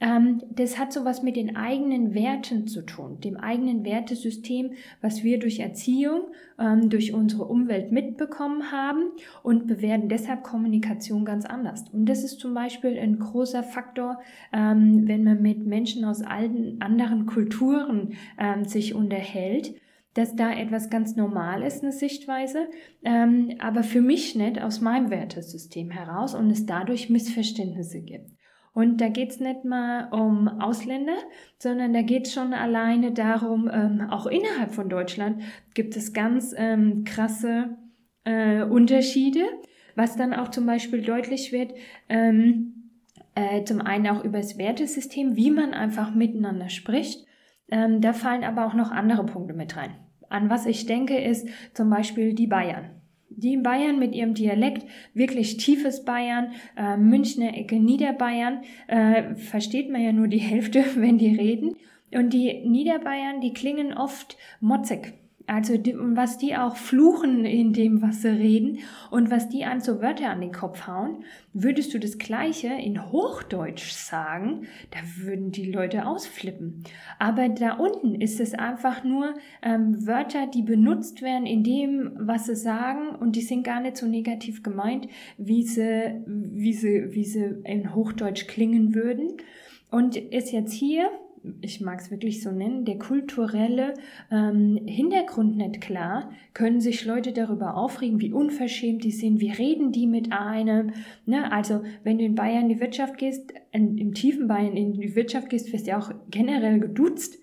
Ähm, 0.01 0.43
das 0.51 0.79
hat 0.79 0.93
sowas 0.93 1.23
mit 1.23 1.37
den 1.37 1.57
eigenen 1.57 2.15
Werten 2.15 2.67
zu 2.67 2.83
tun, 2.83 3.21
dem 3.21 3.37
eigenen 3.37 3.85
Wertesystem, 3.85 4.73
was 5.01 5.23
wir 5.23 5.39
durch 5.39 5.61
Erziehung, 5.61 6.29
ähm, 6.59 6.91
durch 6.91 7.15
unsere 7.15 7.45
Umwelt 7.45 7.93
mitbekommen 7.93 8.73
haben 8.73 9.11
und 9.43 9.67
bewerten 9.67 10.09
deshalb 10.09 10.43
Kommunikation 10.43 11.25
ganz 11.25 11.47
anders. 11.47 11.85
Und 11.93 12.07
das 12.07 12.25
ist 12.25 12.41
zum 12.41 12.55
Beispiel 12.55 12.99
ein 12.99 13.19
großer 13.19 13.63
Faktor, 13.63 14.21
ähm, 14.53 15.07
wenn 15.07 15.25
man 15.25 15.41
mit 15.41 15.65
Menschen 15.65 16.05
aus 16.05 16.23
allen 16.23 16.81
anderen 16.81 17.27
Kulturen 17.27 18.15
sich 18.67 18.95
unterhält 18.95 19.75
dass 20.15 20.37
da 20.37 20.53
etwas 20.53 20.91
ganz 20.91 21.17
normal 21.17 21.63
ist, 21.63 21.83
eine 21.83 21.93
Sichtweise, 21.93 22.69
ähm, 23.05 23.57
aber 23.59 23.83
für 23.83 24.01
mich 24.01 24.35
nicht 24.37 24.63
aus 24.63 24.81
meinem 24.81 25.11
Wertesystem 25.11 25.91
heraus 25.91 26.35
und 26.35 26.51
es 26.51 26.67
dadurch 26.67 27.11
Missverständnisse 27.11 28.01
gibt. 28.01 28.31
Und 28.75 29.01
da 29.01 29.09
geht's 29.09 29.39
nicht 29.39 29.65
mal 29.65 30.09
um 30.11 30.49
Ausländer, 30.61 31.17
sondern 31.59 31.93
da 31.93 32.03
geht's 32.03 32.33
schon 32.33 32.53
alleine 32.53 33.13
darum, 33.13 33.71
ähm, 33.73 34.09
auch 34.11 34.27
innerhalb 34.27 34.73
von 34.73 34.89
Deutschland 34.89 35.43
gibt 35.75 35.97
es 35.97 36.13
ganz 36.13 36.53
ähm, 36.59 37.05
krasse 37.05 37.77
äh, 38.25 38.65
Unterschiede, 38.65 39.45
was 39.95 40.17
dann 40.17 40.35
auch 40.35 40.49
zum 40.49 40.67
Beispiel 40.67 41.03
deutlich 41.03 41.53
wird, 41.53 41.73
ähm, 42.09 42.91
äh, 43.37 43.63
zum 43.63 43.81
einen 43.81 44.09
auch 44.09 44.25
über 44.25 44.39
das 44.39 44.59
Wertesystem, 44.59 45.37
wie 45.37 45.53
man 45.53 45.73
einfach 45.73 46.13
miteinander 46.13 46.69
spricht. 46.69 47.25
Ähm, 47.71 48.01
da 48.01 48.13
fallen 48.13 48.43
aber 48.43 48.67
auch 48.67 48.75
noch 48.75 48.91
andere 48.91 49.25
Punkte 49.25 49.55
mit 49.55 49.77
rein. 49.77 49.95
An 50.29 50.51
was 50.51 50.67
ich 50.67 50.87
denke, 50.87 51.17
ist 51.17 51.49
zum 51.75 51.91
Beispiel 51.91 52.35
die 52.35 52.49
Bayern 52.49 52.94
Die 53.37 53.53
in 53.53 53.63
Bayern 53.63 53.99
mit 53.99 54.15
ihrem 54.15 54.35
Dialekt, 54.35 54.87
wirklich 55.13 55.57
tiefes 55.57 56.05
Bayern, 56.05 56.53
äh, 56.77 56.97
Münchner 56.97 57.57
Ecke, 57.57 57.81
Niederbayern, 57.81 58.63
äh, 58.87 59.35
versteht 59.37 59.91
man 59.91 60.03
ja 60.03 60.13
nur 60.13 60.29
die 60.29 60.39
Hälfte, 60.53 60.85
wenn 60.97 61.19
die 61.19 61.35
reden. 61.35 61.77
Und 62.13 62.33
die 62.33 62.63
Niederbayern, 62.65 63.41
die 63.41 63.53
klingen 63.53 63.93
oft 63.93 64.37
motzig. 64.61 65.15
Also 65.47 65.75
was 65.75 66.39
die 66.39 66.57
auch 66.57 66.77
fluchen 66.77 67.45
in 67.45 67.75
dem, 67.75 68.01
was 68.01 68.23
sie 68.23 68.29
reden 68.29 68.79
und 69.11 69.31
was 69.31 69.51
die 69.51 69.67
an 69.67 69.81
so 69.81 70.01
Wörter 70.01 70.31
an 70.31 70.41
den 70.41 70.53
Kopf 70.53 70.87
hauen, 70.87 71.25
würdest 71.53 71.93
du 71.93 72.01
das 72.01 72.17
gleiche 72.17 72.69
in 72.69 73.13
Hochdeutsch 73.13 73.91
sagen, 73.91 74.67
da 74.91 74.99
würden 75.23 75.53
die 75.53 75.71
Leute 75.71 76.07
ausflippen. 76.07 76.83
Aber 77.19 77.51
da 77.51 77.75
unten 77.75 78.15
ist 78.15 78.41
es 78.41 78.55
einfach 78.55 79.05
nur 79.05 79.35
ähm, 79.63 80.07
Wörter, 80.07 80.47
die 80.47 80.63
benutzt 80.63 81.21
werden 81.21 81.45
in 81.45 81.63
dem, 81.63 82.13
was 82.17 82.47
sie 82.47 82.57
sagen 82.57 83.11
und 83.11 83.37
die 83.37 83.43
sind 83.43 83.65
gar 83.65 83.81
nicht 83.81 83.99
so 83.99 84.07
negativ 84.07 84.63
gemeint, 84.63 85.09
wie 85.37 85.63
sie, 85.63 86.23
wie 86.27 86.73
sie, 86.73 87.13
wie 87.13 87.25
sie 87.25 87.57
in 87.65 87.95
Hochdeutsch 87.95 88.47
klingen 88.47 88.95
würden. 88.95 89.37
Und 89.91 90.17
ist 90.17 90.51
jetzt 90.51 90.73
hier 90.73 91.09
ich 91.61 91.81
mag 91.81 92.01
es 92.01 92.11
wirklich 92.11 92.43
so 92.43 92.51
nennen, 92.51 92.85
der 92.85 92.99
kulturelle 92.99 93.95
ähm, 94.31 94.81
Hintergrund 94.87 95.57
nicht 95.57 95.81
klar, 95.81 96.31
können 96.55 96.81
sich 96.81 97.05
Leute 97.05 97.33
darüber 97.33 97.77
aufregen, 97.77 98.21
wie 98.21 98.33
unverschämt 98.33 99.05
die 99.05 99.11
sind, 99.11 99.41
wie 99.41 99.51
reden 99.51 99.93
die 99.93 100.07
mit 100.07 100.33
einem. 100.33 100.93
Ne? 101.27 101.51
Also 101.53 101.83
wenn 102.03 102.19
du 102.19 102.25
in 102.25 102.35
Bayern 102.35 102.63
in 102.63 102.69
die 102.69 102.81
Wirtschaft 102.81 103.19
gehst, 103.19 103.53
in, 103.73 103.99
im 103.99 104.15
tiefen 104.15 104.49
Bayern 104.49 104.77
in 104.77 104.95
die 104.95 105.15
Wirtschaft 105.15 105.51
gehst, 105.51 105.73
wirst 105.73 105.87
du 105.87 105.91
ja 105.91 105.99
auch 105.99 106.13
generell 106.31 106.81
geduzt. 106.81 107.39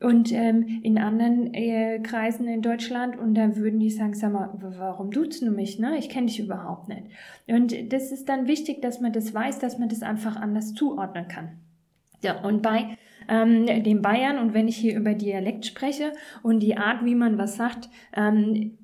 Und 0.00 0.32
ähm, 0.32 0.80
in 0.82 0.98
anderen 0.98 1.54
äh, 1.54 2.00
Kreisen 2.00 2.48
in 2.48 2.60
Deutschland 2.60 3.16
und 3.16 3.34
da 3.34 3.54
würden 3.54 3.78
die 3.78 3.90
sagen, 3.90 4.14
sag 4.14 4.32
mal, 4.32 4.50
warum 4.76 5.12
duzen 5.12 5.46
du 5.46 5.54
mich? 5.54 5.78
Ne? 5.78 5.96
Ich 5.96 6.08
kenne 6.08 6.26
dich 6.26 6.40
überhaupt 6.40 6.88
nicht. 6.88 7.04
Und 7.46 7.92
das 7.92 8.10
ist 8.10 8.28
dann 8.28 8.48
wichtig, 8.48 8.82
dass 8.82 9.00
man 9.00 9.12
das 9.12 9.32
weiß, 9.32 9.60
dass 9.60 9.78
man 9.78 9.88
das 9.88 10.02
einfach 10.02 10.34
anders 10.34 10.74
zuordnen 10.74 11.28
kann. 11.28 11.60
Ja, 12.22 12.40
und 12.42 12.62
bei 12.62 12.96
ähm, 13.28 13.66
den 13.66 14.02
Bayern 14.02 14.38
und 14.38 14.54
wenn 14.54 14.68
ich 14.68 14.76
hier 14.76 14.96
über 14.96 15.14
Dialekt 15.14 15.66
spreche 15.66 16.12
und 16.42 16.60
die 16.60 16.76
Art, 16.76 17.04
wie 17.04 17.14
man 17.14 17.38
was 17.38 17.56
sagt, 17.56 17.88
ähm, 18.14 18.78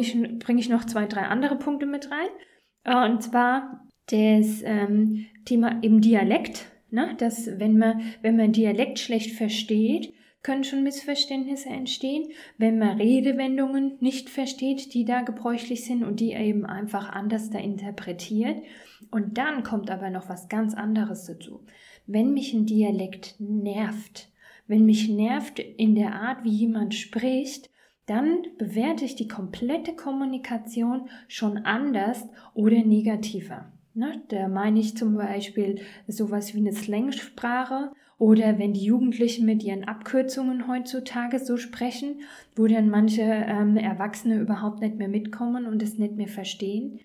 ich, 0.00 0.38
bringe 0.38 0.60
ich 0.60 0.68
noch 0.68 0.84
zwei, 0.84 1.06
drei 1.06 1.22
andere 1.22 1.56
Punkte 1.56 1.86
mit 1.86 2.08
rein. 2.10 3.08
Und 3.10 3.22
zwar 3.22 3.86
das 4.06 4.62
ähm, 4.64 5.26
Thema 5.44 5.80
im 5.82 6.00
Dialekt, 6.00 6.66
ne? 6.90 7.14
dass 7.18 7.58
wenn 7.58 7.78
man, 7.78 8.02
wenn 8.22 8.36
man 8.36 8.52
Dialekt 8.52 8.98
schlecht 8.98 9.32
versteht, 9.32 10.12
können 10.42 10.62
schon 10.62 10.82
Missverständnisse 10.82 11.70
entstehen, 11.70 12.28
wenn 12.58 12.78
man 12.78 12.98
Redewendungen 12.98 13.96
nicht 14.00 14.28
versteht, 14.28 14.92
die 14.92 15.06
da 15.06 15.22
gebräuchlich 15.22 15.86
sind 15.86 16.04
und 16.04 16.20
die 16.20 16.34
eben 16.34 16.66
einfach 16.66 17.08
anders 17.08 17.48
da 17.48 17.58
interpretiert. 17.58 18.62
Und 19.10 19.38
dann 19.38 19.62
kommt 19.62 19.90
aber 19.90 20.10
noch 20.10 20.28
was 20.28 20.50
ganz 20.50 20.74
anderes 20.74 21.24
dazu 21.24 21.64
wenn 22.06 22.32
mich 22.32 22.52
ein 22.52 22.66
Dialekt 22.66 23.36
nervt, 23.38 24.30
wenn 24.66 24.86
mich 24.86 25.08
nervt 25.08 25.58
in 25.58 25.94
der 25.94 26.14
Art, 26.14 26.44
wie 26.44 26.50
jemand 26.50 26.94
spricht, 26.94 27.70
dann 28.06 28.42
bewerte 28.58 29.04
ich 29.04 29.16
die 29.16 29.28
komplette 29.28 29.94
Kommunikation 29.94 31.08
schon 31.28 31.58
anders 31.58 32.26
oder 32.54 32.82
negativer. 32.82 33.72
Ne, 33.96 34.22
da 34.28 34.48
meine 34.48 34.80
ich 34.80 34.96
zum 34.96 35.14
Beispiel 35.14 35.80
sowas 36.08 36.52
wie 36.52 36.58
eine 36.58 36.72
Slangsprache 36.72 37.92
oder 38.18 38.58
wenn 38.58 38.72
die 38.72 38.84
Jugendlichen 38.84 39.46
mit 39.46 39.62
ihren 39.62 39.84
Abkürzungen 39.84 40.66
heutzutage 40.66 41.38
so 41.38 41.56
sprechen, 41.56 42.22
wo 42.56 42.66
dann 42.66 42.88
manche 42.88 43.22
ähm, 43.22 43.76
Erwachsene 43.76 44.40
überhaupt 44.40 44.80
nicht 44.80 44.96
mehr 44.96 45.08
mitkommen 45.08 45.66
und 45.66 45.80
es 45.80 45.96
nicht 45.96 46.16
mehr 46.16 46.28
verstehen. 46.28 46.98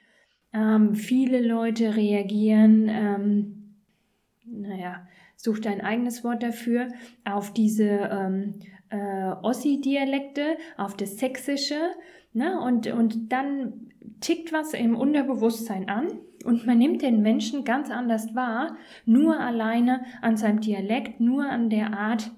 Ähm, 0.51 0.95
viele 0.95 1.45
Leute 1.45 1.95
reagieren 1.95 2.87
ähm, 2.89 3.58
naja, 4.61 5.07
such 5.35 5.61
dein 5.61 5.81
eigenes 5.81 6.23
Wort 6.23 6.43
dafür, 6.43 6.89
auf 7.25 7.53
diese 7.53 8.09
ähm, 8.11 8.59
äh, 8.89 9.31
Ossi-Dialekte, 9.41 10.57
auf 10.77 10.97
das 10.97 11.17
Sächsische, 11.17 11.79
ne? 12.33 12.59
und, 12.61 12.87
und 12.87 13.31
dann 13.31 13.91
tickt 14.21 14.51
was 14.51 14.73
im 14.73 14.95
Unterbewusstsein 14.95 15.87
an 15.87 16.07
und 16.43 16.65
man 16.65 16.77
nimmt 16.77 17.01
den 17.01 17.21
Menschen 17.21 17.63
ganz 17.63 17.89
anders 17.89 18.35
wahr, 18.35 18.77
nur 19.05 19.39
alleine 19.39 20.03
an 20.21 20.37
seinem 20.37 20.61
Dialekt, 20.61 21.19
nur 21.19 21.45
an 21.45 21.69
der 21.69 21.93
Art, 21.93 22.31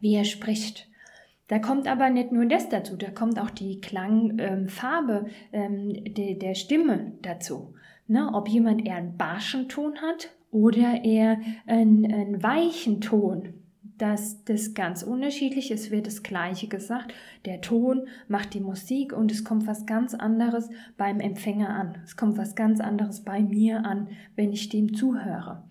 wie 0.00 0.14
er 0.14 0.24
spricht. 0.24 0.88
Da 1.48 1.58
kommt 1.58 1.86
aber 1.86 2.08
nicht 2.08 2.32
nur 2.32 2.46
das 2.46 2.68
dazu, 2.68 2.96
da 2.96 3.10
kommt 3.10 3.38
auch 3.38 3.50
die 3.50 3.80
Klangfarbe 3.80 5.26
ähm, 5.52 5.90
ähm, 5.94 6.14
de, 6.14 6.38
der 6.38 6.54
Stimme 6.54 7.12
dazu. 7.22 7.74
Ne? 8.06 8.30
Ob 8.32 8.48
jemand 8.48 8.86
eher 8.86 8.96
einen 8.96 9.16
barschen 9.16 9.68
Ton 9.68 9.98
hat 10.00 10.30
oder 10.52 11.02
eher 11.02 11.40
einen, 11.66 12.04
einen 12.12 12.42
weichen 12.44 13.00
Ton. 13.00 13.54
dass 13.98 14.42
das 14.44 14.74
ganz 14.74 15.04
unterschiedlich. 15.04 15.70
Es 15.70 15.92
wird 15.92 16.08
das 16.08 16.24
Gleiche 16.24 16.66
gesagt. 16.66 17.14
Der 17.44 17.60
Ton 17.60 18.08
macht 18.26 18.52
die 18.52 18.60
Musik 18.60 19.12
und 19.12 19.30
es 19.30 19.44
kommt 19.44 19.66
was 19.68 19.86
ganz 19.86 20.14
anderes 20.14 20.70
beim 20.96 21.20
Empfänger 21.20 21.68
an. 21.68 21.98
Es 22.04 22.16
kommt 22.16 22.36
was 22.36 22.56
ganz 22.56 22.80
anderes 22.80 23.22
bei 23.22 23.40
mir 23.42 23.84
an, 23.84 24.08
wenn 24.34 24.52
ich 24.52 24.70
dem 24.70 24.94
zuhöre. 24.94 25.68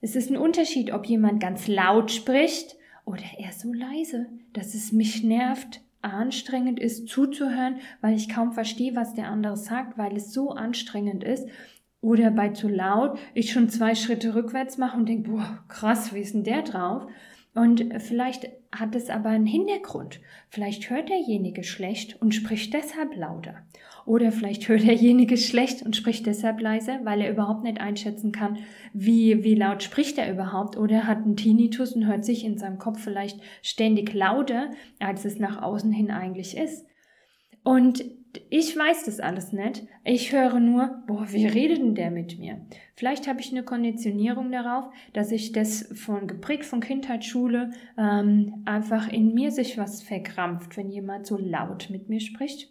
Es 0.00 0.14
ist 0.14 0.30
ein 0.30 0.36
Unterschied, 0.36 0.92
ob 0.92 1.06
jemand 1.06 1.40
ganz 1.40 1.66
laut 1.66 2.12
spricht 2.12 2.76
oder 3.04 3.24
eher 3.38 3.52
so 3.52 3.72
leise, 3.72 4.26
dass 4.52 4.74
es 4.74 4.92
mich 4.92 5.24
nervt, 5.24 5.80
anstrengend 6.00 6.78
ist 6.78 7.08
zuzuhören, 7.08 7.78
weil 8.02 8.14
ich 8.14 8.28
kaum 8.28 8.52
verstehe, 8.52 8.94
was 8.94 9.14
der 9.14 9.28
andere 9.28 9.56
sagt, 9.56 9.98
weil 9.98 10.14
es 10.16 10.32
so 10.32 10.50
anstrengend 10.50 11.24
ist 11.24 11.48
oder 12.04 12.30
bei 12.30 12.50
zu 12.50 12.68
laut 12.68 13.18
ich 13.32 13.50
schon 13.50 13.70
zwei 13.70 13.94
Schritte 13.94 14.34
rückwärts 14.34 14.76
mache 14.76 14.96
und 14.96 15.08
denke, 15.08 15.30
boah, 15.30 15.64
krass, 15.68 16.14
wie 16.14 16.20
ist 16.20 16.34
denn 16.34 16.44
der 16.44 16.62
drauf? 16.62 17.06
Und 17.54 17.86
vielleicht 17.98 18.48
hat 18.72 18.94
es 18.94 19.08
aber 19.08 19.30
einen 19.30 19.46
Hintergrund. 19.46 20.20
Vielleicht 20.50 20.90
hört 20.90 21.08
derjenige 21.08 21.62
schlecht 21.62 22.20
und 22.20 22.34
spricht 22.34 22.74
deshalb 22.74 23.16
lauter. 23.16 23.62
Oder 24.04 24.32
vielleicht 24.32 24.68
hört 24.68 24.82
derjenige 24.82 25.38
schlecht 25.38 25.82
und 25.82 25.96
spricht 25.96 26.26
deshalb 26.26 26.60
leise, 26.60 26.98
weil 27.04 27.22
er 27.22 27.30
überhaupt 27.30 27.62
nicht 27.62 27.80
einschätzen 27.80 28.32
kann, 28.32 28.58
wie, 28.92 29.42
wie 29.42 29.54
laut 29.54 29.82
spricht 29.82 30.18
er 30.18 30.30
überhaupt. 30.30 30.76
Oder 30.76 31.06
hat 31.06 31.18
einen 31.18 31.36
Tinnitus 31.36 31.92
und 31.92 32.06
hört 32.06 32.24
sich 32.24 32.44
in 32.44 32.58
seinem 32.58 32.78
Kopf 32.78 33.00
vielleicht 33.00 33.40
ständig 33.62 34.12
lauter, 34.12 34.72
als 34.98 35.24
es 35.24 35.38
nach 35.38 35.62
außen 35.62 35.92
hin 35.92 36.10
eigentlich 36.10 36.56
ist. 36.56 36.84
Und 37.62 38.04
ich 38.50 38.76
weiß 38.76 39.04
das 39.04 39.20
alles 39.20 39.52
nicht. 39.52 39.86
Ich 40.04 40.32
höre 40.32 40.60
nur, 40.60 41.02
boah, 41.06 41.26
wie 41.30 41.46
redet 41.46 41.78
denn 41.78 41.94
der 41.94 42.10
mit 42.10 42.38
mir? 42.38 42.64
Vielleicht 42.96 43.26
habe 43.26 43.40
ich 43.40 43.50
eine 43.50 43.62
Konditionierung 43.62 44.50
darauf, 44.50 44.92
dass 45.12 45.32
ich 45.32 45.52
das 45.52 45.90
von 45.94 46.26
geprägt 46.26 46.64
von 46.64 46.80
Kindheitsschule 46.80 47.70
ähm, 47.98 48.62
einfach 48.64 49.08
in 49.08 49.34
mir 49.34 49.50
sich 49.50 49.78
was 49.78 50.02
verkrampft, 50.02 50.76
wenn 50.76 50.90
jemand 50.90 51.26
so 51.26 51.36
laut 51.36 51.90
mit 51.90 52.08
mir 52.08 52.20
spricht. 52.20 52.70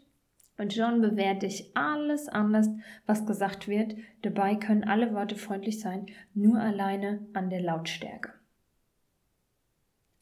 Und 0.58 0.74
schon 0.74 1.02
bewerte 1.02 1.46
ich 1.46 1.76
alles 1.76 2.28
anders, 2.28 2.70
was 3.06 3.26
gesagt 3.26 3.68
wird. 3.68 3.96
Dabei 4.22 4.56
können 4.56 4.84
alle 4.84 5.14
Worte 5.14 5.36
freundlich 5.36 5.80
sein, 5.80 6.06
nur 6.34 6.60
alleine 6.60 7.26
an 7.34 7.50
der 7.50 7.62
Lautstärke. 7.62 8.34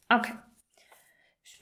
Okay. 0.10 0.33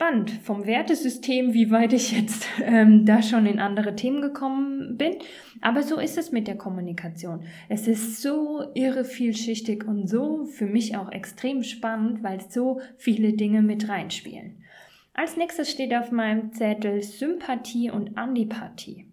Spannend 0.01 0.31
vom 0.43 0.65
Wertesystem, 0.65 1.53
wie 1.53 1.71
weit 1.71 1.91
ich 1.91 2.13
jetzt 2.13 2.47
ähm, 2.63 3.05
da 3.05 3.21
schon 3.21 3.45
in 3.45 3.59
andere 3.59 3.97
Themen 3.97 4.21
gekommen 4.21 4.95
bin. 4.95 5.17
Aber 5.59 5.83
so 5.83 5.99
ist 5.99 6.17
es 6.17 6.31
mit 6.31 6.47
der 6.47 6.55
Kommunikation. 6.55 7.43
Es 7.67 7.85
ist 7.85 8.21
so 8.21 8.63
irre 8.75 9.03
vielschichtig 9.03 9.85
und 9.85 10.07
so 10.07 10.45
für 10.45 10.67
mich 10.67 10.95
auch 10.95 11.11
extrem 11.11 11.63
spannend, 11.63 12.23
weil 12.23 12.39
so 12.49 12.79
viele 12.95 13.33
Dinge 13.33 13.61
mit 13.61 13.89
reinspielen. 13.89 14.63
Als 15.13 15.35
nächstes 15.35 15.69
steht 15.69 15.93
auf 15.93 16.13
meinem 16.13 16.53
Zettel 16.53 17.03
Sympathie 17.03 17.91
und 17.91 18.17
Antipathie. 18.17 19.11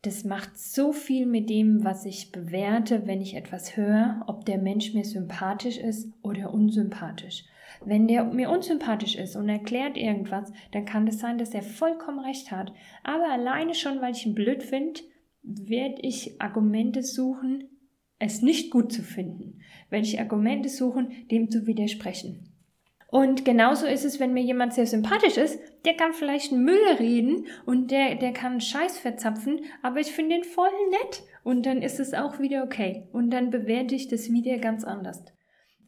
Das 0.00 0.24
macht 0.24 0.56
so 0.56 0.94
viel 0.94 1.26
mit 1.26 1.50
dem, 1.50 1.84
was 1.84 2.06
ich 2.06 2.32
bewerte, 2.32 3.06
wenn 3.06 3.20
ich 3.20 3.36
etwas 3.36 3.76
höre, 3.76 4.24
ob 4.26 4.46
der 4.46 4.56
Mensch 4.56 4.94
mir 4.94 5.04
sympathisch 5.04 5.76
ist 5.76 6.08
oder 6.22 6.54
unsympathisch. 6.54 7.44
Wenn 7.84 8.08
der 8.08 8.24
mir 8.24 8.50
unsympathisch 8.50 9.16
ist 9.16 9.36
und 9.36 9.48
erklärt 9.48 9.96
irgendwas, 9.96 10.52
dann 10.72 10.84
kann 10.84 11.06
es 11.06 11.18
sein, 11.18 11.38
dass 11.38 11.54
er 11.54 11.62
vollkommen 11.62 12.20
recht 12.20 12.50
hat. 12.50 12.72
Aber 13.02 13.28
alleine 13.30 13.74
schon, 13.74 14.00
weil 14.00 14.12
ich 14.12 14.26
ihn 14.26 14.34
blöd 14.34 14.62
finde, 14.62 15.00
werde 15.42 16.00
ich 16.02 16.40
Argumente 16.40 17.02
suchen, 17.02 17.68
es 18.18 18.42
nicht 18.42 18.70
gut 18.70 18.92
zu 18.92 19.02
finden. 19.02 19.60
Werde 19.90 20.06
ich 20.06 20.18
Argumente 20.20 20.68
suchen, 20.68 21.26
dem 21.30 21.50
zu 21.50 21.66
widersprechen. 21.66 22.50
Und 23.14 23.44
genauso 23.44 23.86
ist 23.86 24.04
es, 24.04 24.18
wenn 24.18 24.32
mir 24.32 24.42
jemand 24.42 24.74
sehr 24.74 24.86
sympathisch 24.86 25.36
ist, 25.36 25.60
der 25.84 25.94
kann 25.94 26.14
vielleicht 26.14 26.50
Müll 26.50 26.84
reden 26.98 27.46
und 27.64 27.92
der, 27.92 28.16
der 28.16 28.32
kann 28.32 28.60
Scheiß 28.60 28.98
verzapfen, 28.98 29.60
aber 29.82 30.00
ich 30.00 30.08
finde 30.08 30.34
ihn 30.34 30.42
voll 30.42 30.70
nett 30.90 31.22
und 31.44 31.64
dann 31.64 31.80
ist 31.80 32.00
es 32.00 32.12
auch 32.12 32.40
wieder 32.40 32.64
okay. 32.64 33.06
Und 33.12 33.30
dann 33.30 33.50
bewerte 33.50 33.94
ich 33.94 34.08
das 34.08 34.32
wieder 34.32 34.58
ganz 34.58 34.82
anders. 34.82 35.24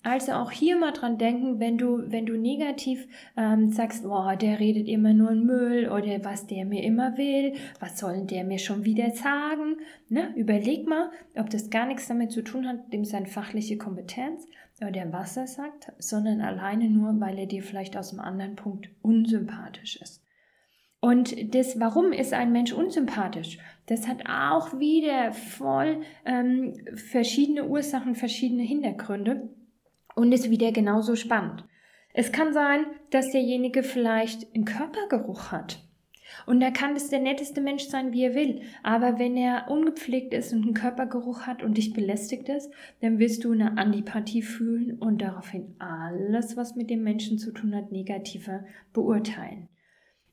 Also 0.07 0.35
auch 0.35 0.53
hier 0.53 0.79
mal 0.79 0.93
dran 0.93 1.19
denken, 1.19 1.59
wenn 1.59 1.79
du, 1.79 2.13
wenn 2.13 2.27
du 2.27 2.37
negativ 2.37 3.09
ähm, 3.37 3.73
sagst, 3.73 4.05
boah, 4.05 4.37
der 4.37 4.61
redet 4.61 4.87
immer 4.87 5.13
nur 5.13 5.33
in 5.33 5.45
Müll 5.45 5.89
oder 5.89 6.25
was 6.25 6.47
der 6.47 6.65
mir 6.65 6.85
immer 6.85 7.19
will, 7.19 7.55
was 7.81 7.99
soll 7.99 8.25
der 8.25 8.45
mir 8.45 8.61
schon 8.61 8.85
wieder 8.85 9.11
sagen? 9.11 9.79
Ne? 10.09 10.33
Überleg 10.37 10.87
mal, 10.87 11.11
ob 11.35 11.51
das 11.51 11.71
gar 11.71 11.87
nichts 11.87 12.07
damit 12.07 12.31
zu 12.31 12.43
tun 12.43 12.69
hat, 12.69 12.93
dem 12.93 13.05
seine 13.05 13.27
fachliche 13.27 13.79
Kompetenz 13.79 14.47
oder 14.81 15.13
was 15.13 15.37
er 15.37 15.49
sagt, 15.49 15.93
sondern 15.99 16.41
alleine 16.41 16.89
nur, 16.89 17.19
weil 17.19 17.37
er 17.41 17.47
dir 17.47 17.65
vielleicht 17.65 17.97
aus 17.97 18.13
einem 18.13 18.21
anderen 18.21 18.55
Punkt 18.55 18.89
unsympathisch 19.03 19.97
ist. 20.01 20.23
Und 21.01 21.53
das, 21.53 21.81
warum 21.81 22.13
ist 22.13 22.33
ein 22.33 22.53
Mensch 22.53 22.73
unsympathisch? 22.73 23.59
Das 23.87 24.07
hat 24.07 24.23
auch 24.29 24.79
wieder 24.79 25.33
voll 25.33 26.03
ähm, 26.25 26.75
verschiedene 26.95 27.67
Ursachen, 27.67 28.15
verschiedene 28.15 28.63
Hintergründe 28.63 29.51
und 30.17 30.33
ist 30.33 30.51
wieder 30.51 30.73
genauso 30.73 31.15
spannend. 31.15 31.65
Es 32.13 32.33
kann 32.33 32.53
sein, 32.53 32.87
dass 33.11 33.31
derjenige 33.31 33.85
vielleicht 33.85 34.53
einen 34.55 34.65
Körpergeruch 34.65 35.53
hat. 35.53 35.87
Und 36.47 36.61
da 36.61 36.71
kann 36.71 36.97
es 36.97 37.09
der 37.09 37.21
netteste 37.21 37.61
Mensch 37.61 37.85
sein, 37.85 38.13
wie 38.13 38.25
er 38.25 38.35
will. 38.35 38.63
Aber 38.83 39.19
wenn 39.19 39.37
er 39.37 39.71
ungepflegt 39.71 40.35
ist 40.35 40.53
und 40.53 40.63
einen 40.63 40.75
Körpergeruch 40.75 41.43
hat 41.43 41.63
und 41.63 41.77
dich 41.77 41.93
belästigt 41.93 42.49
ist, 42.49 42.73
dann 43.01 43.19
wirst 43.19 43.45
du 43.45 43.53
eine 43.53 43.79
Antipathie 43.79 44.43
fühlen 44.43 44.99
und 44.99 45.23
daraufhin 45.23 45.77
alles, 45.79 46.57
was 46.57 46.75
mit 46.75 46.91
dem 46.91 47.03
Menschen 47.03 47.39
zu 47.39 47.53
tun 47.53 47.75
hat, 47.75 47.93
negativer 47.93 48.65
beurteilen. 48.93 49.69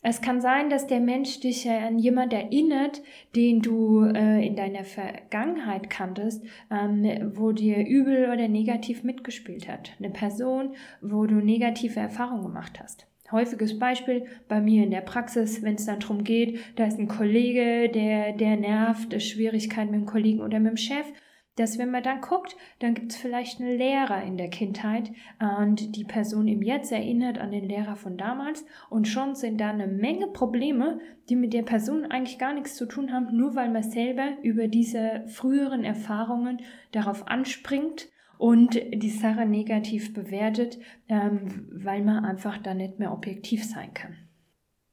Es 0.05 0.21
kann 0.21 0.41
sein, 0.41 0.69
dass 0.69 0.85
der 0.85 0.99
Mensch 0.99 1.39
dich 1.39 1.69
an 1.69 1.97
jemand 1.97 2.33
erinnert, 2.33 3.01
den 3.37 3.61
du 3.61 4.03
äh, 4.03 4.45
in 4.45 4.57
deiner 4.57 4.83
Vergangenheit 4.83 5.89
kanntest, 5.89 6.43
ähm, 6.69 7.31
wo 7.35 7.53
dir 7.53 7.87
übel 7.87 8.29
oder 8.29 8.49
negativ 8.49 9.05
mitgespielt 9.05 9.69
hat. 9.69 9.91
Eine 9.99 10.09
Person, 10.09 10.75
wo 11.01 11.25
du 11.25 11.35
negative 11.35 12.01
Erfahrungen 12.01 12.43
gemacht 12.43 12.81
hast. 12.81 13.07
Häufiges 13.31 13.79
Beispiel 13.79 14.25
bei 14.49 14.59
mir 14.59 14.83
in 14.83 14.91
der 14.91 15.01
Praxis, 15.01 15.63
wenn 15.63 15.75
es 15.75 15.85
dann 15.85 16.01
darum 16.01 16.25
geht, 16.25 16.59
da 16.75 16.85
ist 16.85 16.99
ein 16.99 17.07
Kollege, 17.07 17.89
der, 17.89 18.33
der 18.33 18.57
nervt, 18.57 19.19
Schwierigkeiten 19.23 19.91
mit 19.91 20.01
dem 20.01 20.05
Kollegen 20.05 20.41
oder 20.41 20.59
mit 20.59 20.71
dem 20.71 20.77
Chef 20.77 21.07
dass 21.55 21.77
wenn 21.77 21.91
man 21.91 22.03
dann 22.03 22.21
guckt, 22.21 22.55
dann 22.79 22.93
gibt 22.95 23.11
es 23.11 23.17
vielleicht 23.17 23.59
einen 23.59 23.77
Lehrer 23.77 24.23
in 24.23 24.37
der 24.37 24.49
Kindheit 24.49 25.11
und 25.39 25.95
die 25.95 26.03
Person 26.03 26.47
im 26.47 26.61
Jetzt 26.61 26.91
erinnert 26.91 27.37
an 27.37 27.51
den 27.51 27.67
Lehrer 27.67 27.95
von 27.95 28.17
damals 28.17 28.65
und 28.89 29.07
schon 29.07 29.35
sind 29.35 29.61
da 29.61 29.69
eine 29.69 29.87
Menge 29.87 30.27
Probleme, 30.27 30.99
die 31.29 31.35
mit 31.35 31.53
der 31.53 31.63
Person 31.63 32.05
eigentlich 32.05 32.39
gar 32.39 32.53
nichts 32.53 32.75
zu 32.75 32.85
tun 32.85 33.13
haben, 33.13 33.35
nur 33.37 33.55
weil 33.55 33.69
man 33.69 33.83
selber 33.83 34.37
über 34.41 34.67
diese 34.67 35.25
früheren 35.27 35.83
Erfahrungen 35.83 36.61
darauf 36.91 37.27
anspringt 37.27 38.09
und 38.37 38.75
die 38.75 39.09
Sache 39.09 39.45
negativ 39.45 40.13
bewertet, 40.13 40.79
ähm, 41.07 41.69
weil 41.71 42.03
man 42.03 42.25
einfach 42.25 42.57
da 42.57 42.73
nicht 42.73 42.99
mehr 42.99 43.13
objektiv 43.13 43.63
sein 43.63 43.93
kann. 43.93 44.15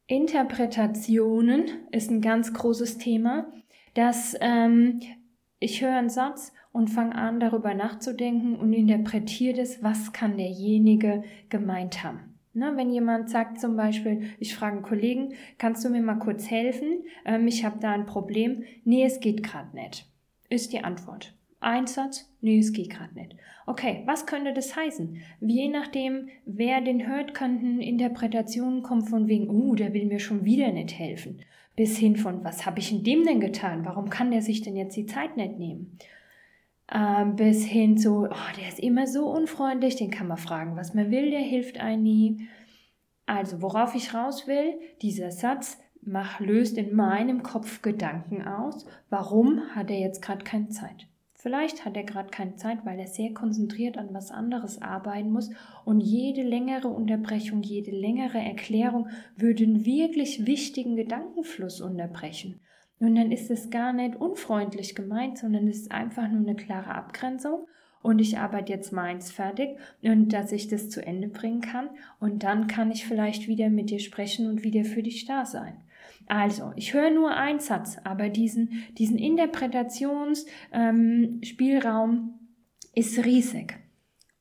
Interpretationen 0.07 1.65
ist 1.91 2.11
ein 2.11 2.21
ganz 2.21 2.53
großes 2.53 2.99
Thema. 2.99 3.51
Das 3.95 4.37
ähm, 4.41 5.01
ich 5.61 5.83
höre 5.83 5.95
einen 5.95 6.09
Satz 6.09 6.55
und 6.73 6.89
fange 6.89 7.15
an, 7.15 7.39
darüber 7.39 7.75
nachzudenken 7.75 8.57
und 8.57 8.73
interpretiere 8.73 9.59
das, 9.59 9.83
was 9.83 10.13
kann 10.13 10.39
derjenige 10.39 11.23
gemeint 11.51 12.03
haben. 12.03 12.39
Na, 12.53 12.77
wenn 12.77 12.91
jemand 12.91 13.31
sagt 13.31 13.61
zum 13.61 13.77
Beispiel, 13.77 14.31
ich 14.39 14.55
frage 14.55 14.77
einen 14.77 14.85
Kollegen, 14.85 15.35
kannst 15.59 15.85
du 15.85 15.91
mir 15.91 16.03
mal 16.03 16.19
kurz 16.19 16.51
helfen? 16.51 17.05
Ähm, 17.25 17.47
ich 17.47 17.65
habe 17.65 17.79
da 17.79 17.93
ein 17.93 18.07
Problem. 18.07 18.65
Nee, 18.85 19.05
es 19.05 19.21
geht 19.21 19.43
gerade 19.43 19.77
nicht. 19.77 20.07
Ist 20.49 20.73
die 20.73 20.83
Antwort. 20.83 21.37
Ein 21.61 21.87
Satz, 21.87 22.29
nee, 22.41 22.59
es 22.59 22.73
geht 22.73 22.91
gerade 22.91 23.15
nicht. 23.15 23.37
Okay, 23.67 24.03
was 24.07 24.27
könnte 24.27 24.55
das 24.55 24.75
heißen? 24.75 25.19
Je 25.41 25.69
nachdem, 25.69 26.29
wer 26.47 26.81
den 26.81 27.07
hört, 27.07 27.35
könnten 27.35 27.81
Interpretationen 27.81 28.83
kommen 28.83 29.05
von 29.05 29.29
wegen, 29.29 29.51
oh, 29.51 29.75
der 29.75 29.93
will 29.93 30.07
mir 30.07 30.19
schon 30.19 30.45
wieder 30.45 30.73
nicht 30.73 30.99
helfen 30.99 31.41
bis 31.81 31.97
hin 31.97 32.15
von, 32.15 32.45
was 32.45 32.67
habe 32.67 32.79
ich 32.79 32.93
in 32.93 33.05
dem 33.05 33.25
denn 33.25 33.41
getan? 33.41 33.87
Warum 33.87 34.11
kann 34.11 34.31
der 34.31 34.43
sich 34.43 34.61
denn 34.61 34.77
jetzt 34.77 34.99
die 34.99 35.07
Zeit 35.07 35.39
nicht 35.39 35.59
nehmen? 35.59 35.97
Ähm, 36.93 37.37
bis 37.37 37.65
hin 37.65 37.97
zu, 37.97 38.29
oh, 38.31 38.59
der 38.59 38.69
ist 38.69 38.79
immer 38.79 39.07
so 39.07 39.31
unfreundlich, 39.31 39.97
den 39.97 40.11
kann 40.11 40.29
man 40.29 40.37
fragen, 40.37 40.77
was 40.77 40.93
man 40.93 41.11
will, 41.11 41.31
der 41.31 41.41
hilft 41.41 41.81
einem 41.81 42.03
nie. 42.03 42.49
Also, 43.25 43.63
worauf 43.63 43.95
ich 43.95 44.13
raus 44.13 44.47
will, 44.47 44.79
dieser 45.01 45.31
Satz 45.31 45.79
mach, 46.03 46.39
löst 46.39 46.77
in 46.77 46.95
meinem 46.95 47.43
Kopf 47.43 47.81
Gedanken 47.81 48.47
aus, 48.47 48.85
warum 49.09 49.63
hat 49.75 49.91
er 49.91 50.01
jetzt 50.01 50.21
gerade 50.21 50.45
keine 50.45 50.69
Zeit? 50.69 51.07
Vielleicht 51.43 51.87
hat 51.87 51.97
er 51.97 52.05
gerade 52.05 52.29
keine 52.29 52.57
Zeit, 52.57 52.85
weil 52.85 52.99
er 52.99 53.07
sehr 53.07 53.33
konzentriert 53.33 53.97
an 53.97 54.13
was 54.13 54.31
anderes 54.31 54.83
arbeiten 54.83 55.31
muss 55.31 55.51
und 55.87 56.01
jede 56.01 56.43
längere 56.43 56.89
Unterbrechung, 56.89 57.63
jede 57.63 57.93
längere 57.93 58.37
Erklärung 58.37 59.09
würde 59.37 59.65
einen 59.65 59.87
wirklich 59.87 60.45
wichtigen 60.45 60.97
Gedankenfluss 60.97 61.81
unterbrechen. 61.81 62.61
Und 62.99 63.15
dann 63.15 63.33
ist 63.33 63.51
es 63.51 63.71
gar 63.71 63.95
nicht 63.95 64.17
unfreundlich 64.17 64.95
gemeint, 64.95 65.39
sondern 65.39 65.67
es 65.67 65.79
ist 65.79 65.93
einfach 65.93 66.29
nur 66.29 66.47
eine 66.47 66.57
klare 66.57 66.95
Abgrenzung 66.95 67.67
und 68.03 68.19
ich 68.19 68.37
arbeite 68.37 68.75
jetzt 68.75 68.93
meins 68.93 69.33
fertig 69.33 69.79
und 70.03 70.35
dass 70.35 70.53
ich 70.53 70.69
das 70.69 70.91
zu 70.91 71.03
Ende 71.03 71.29
bringen 71.29 71.63
kann 71.63 71.89
und 72.19 72.43
dann 72.43 72.67
kann 72.67 72.93
ich 72.93 73.07
vielleicht 73.07 73.49
wieder 73.49 73.71
mit 73.71 73.89
dir 73.89 74.01
sprechen 74.01 74.47
und 74.47 74.63
wieder 74.63 74.85
für 74.85 75.03
dich 75.03 75.25
da 75.25 75.47
sein. 75.47 75.79
Also, 76.31 76.73
ich 76.77 76.95
höre 76.95 77.11
nur 77.11 77.33
einen 77.33 77.59
Satz, 77.59 77.99
aber 78.05 78.29
diesen, 78.29 78.85
diesen 78.97 79.19
Interpretationsspielraum 79.19 82.11
ähm, 82.11 82.35
ist 82.95 83.25
riesig. 83.25 83.75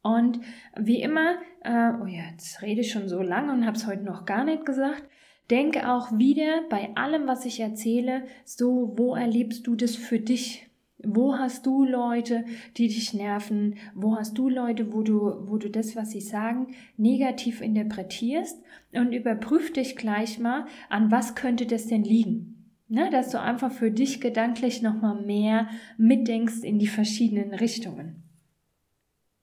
Und 0.03 0.39
wie 0.79 1.01
immer, 1.01 1.39
äh, 1.63 1.93
oh 1.99 2.05
ja, 2.05 2.29
jetzt 2.29 2.61
rede 2.61 2.81
ich 2.81 2.91
schon 2.91 3.09
so 3.09 3.23
lange 3.23 3.51
und 3.51 3.65
habe 3.65 3.75
es 3.75 3.87
heute 3.87 4.03
noch 4.03 4.25
gar 4.25 4.43
nicht 4.43 4.67
gesagt, 4.67 5.03
denke 5.49 5.91
auch 5.91 6.15
wieder 6.15 6.61
bei 6.69 6.91
allem, 6.93 7.25
was 7.25 7.45
ich 7.45 7.59
erzähle, 7.59 8.25
so, 8.45 8.93
wo 8.95 9.15
erlebst 9.15 9.65
du 9.65 9.75
das 9.75 9.95
für 9.95 10.19
dich? 10.19 10.68
Wo 11.03 11.37
hast 11.37 11.65
du 11.65 11.85
Leute, 11.85 12.43
die 12.75 12.87
dich 12.87 13.13
nerven? 13.13 13.75
Wo 13.95 14.17
hast 14.17 14.37
du 14.37 14.49
Leute, 14.49 14.91
wo 14.91 15.01
du, 15.01 15.47
wo 15.47 15.57
du 15.57 15.69
das, 15.69 15.95
was 15.95 16.11
sie 16.11 16.21
sagen, 16.21 16.75
negativ 16.97 17.61
interpretierst? 17.61 18.61
Und 18.93 19.13
überprüf 19.13 19.71
dich 19.71 19.95
gleich 19.95 20.39
mal, 20.39 20.65
an 20.89 21.09
was 21.09 21.35
könnte 21.35 21.65
das 21.65 21.87
denn 21.87 22.03
liegen? 22.03 22.55
Ne, 22.91 23.09
dass 23.11 23.29
du 23.29 23.39
einfach 23.39 23.71
für 23.71 23.91
dich 23.91 24.19
gedanklich 24.19 24.81
nochmal 24.81 25.21
mehr 25.21 25.69
mitdenkst 25.97 26.63
in 26.63 26.79
die 26.79 26.87
verschiedenen 26.87 27.53
Richtungen. 27.53 28.23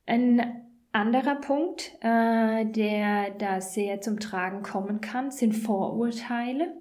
Ein 0.04 0.66
anderer 0.90 1.36
Punkt, 1.36 1.92
äh, 2.00 2.66
der 2.66 3.30
da 3.38 3.60
sehr 3.60 4.00
zum 4.00 4.18
Tragen 4.18 4.62
kommen 4.62 5.00
kann, 5.00 5.30
sind 5.30 5.52
Vorurteile. 5.52 6.74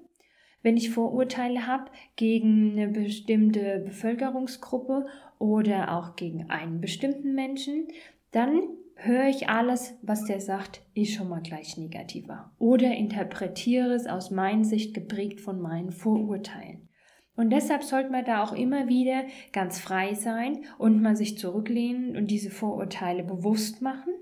Wenn 0.65 0.77
ich 0.77 0.89
Vorurteile 0.89 1.67
habe 1.67 1.91
gegen 2.15 2.71
eine 2.71 2.87
bestimmte 2.87 3.83
Bevölkerungsgruppe 3.85 5.05
oder 5.37 5.95
auch 5.95 6.15
gegen 6.15 6.49
einen 6.49 6.81
bestimmten 6.81 7.35
Menschen, 7.35 7.87
dann 8.31 8.63
höre 8.95 9.27
ich 9.27 9.47
alles, 9.47 9.93
was 10.01 10.25
der 10.25 10.41
sagt, 10.41 10.81
ist 10.95 11.13
schon 11.13 11.29
mal 11.29 11.43
gleich 11.43 11.77
negativer 11.77 12.51
oder 12.57 12.95
interpretiere 12.95 13.93
es 13.93 14.07
aus 14.07 14.31
meiner 14.31 14.63
Sicht 14.63 14.95
geprägt 14.95 15.39
von 15.39 15.61
meinen 15.61 15.91
Vorurteilen. 15.91 16.89
Und 17.35 17.51
deshalb 17.51 17.83
sollte 17.83 18.09
man 18.09 18.25
da 18.25 18.43
auch 18.43 18.53
immer 18.53 18.87
wieder 18.87 19.25
ganz 19.53 19.79
frei 19.79 20.15
sein 20.15 20.63
und 20.79 20.99
mal 20.99 21.15
sich 21.15 21.37
zurücklehnen 21.37 22.17
und 22.17 22.31
diese 22.31 22.49
Vorurteile 22.49 23.23
bewusst 23.23 23.83
machen 23.83 24.15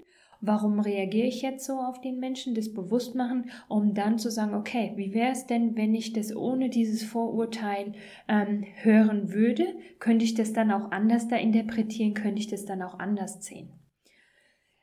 warum 0.46 0.82
reagiere 0.82 1.28
ich 1.28 1.42
jetzt 1.42 1.66
so 1.66 1.80
auf 1.80 2.02
den 2.02 2.20
Menschen, 2.20 2.54
das 2.54 2.74
bewusst 2.74 3.16
machen, 3.16 3.50
um 3.70 3.94
dann 3.94 4.20
zu 4.20 4.30
sagen, 4.30 4.54
okay, 4.54 4.92
wie 4.98 5.14
wäre 5.14 5.32
es 5.32 5.48
denn, 5.48 5.78
wenn 5.78 5.96
ich 5.96 6.12
das 6.12 6.36
ohne 6.36 6.70
dieses 6.70 7.02
Vorurteil 7.02 7.94
ähm, 8.28 8.66
hören 8.82 9.34
würde? 9.34 9.66
Könnte 10.00 10.26
ich 10.26 10.34
das 10.34 10.52
dann 10.52 10.72
auch 10.72 10.92
anders 10.92 11.30
da 11.30 11.38
interpretieren? 11.38 12.14
Könnte 12.14 12.42
ich 12.42 12.48
das 12.48 12.66
dann 12.66 12.82
auch 12.82 13.00
anders 13.00 13.44
sehen? 13.44 13.70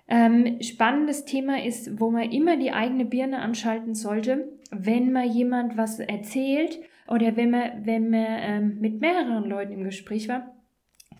Ähm, 0.08 0.62
spannendes 0.62 1.26
Thema 1.26 1.62
ist, 1.62 2.00
wo 2.00 2.10
man 2.10 2.32
immer 2.32 2.56
die 2.56 2.72
eigene 2.72 3.04
Birne 3.04 3.40
anschalten 3.40 3.94
sollte, 3.94 4.48
wenn 4.70 5.12
mal 5.12 5.26
jemand 5.26 5.76
was 5.76 6.00
erzählt 6.00 6.80
oder 7.06 7.36
wenn 7.36 7.50
man, 7.50 7.84
wenn 7.84 8.08
man 8.08 8.26
ähm, 8.40 8.78
mit 8.80 9.00
mehreren 9.00 9.44
Leuten 9.44 9.72
im 9.72 9.84
Gespräch 9.84 10.26
war 10.28 10.59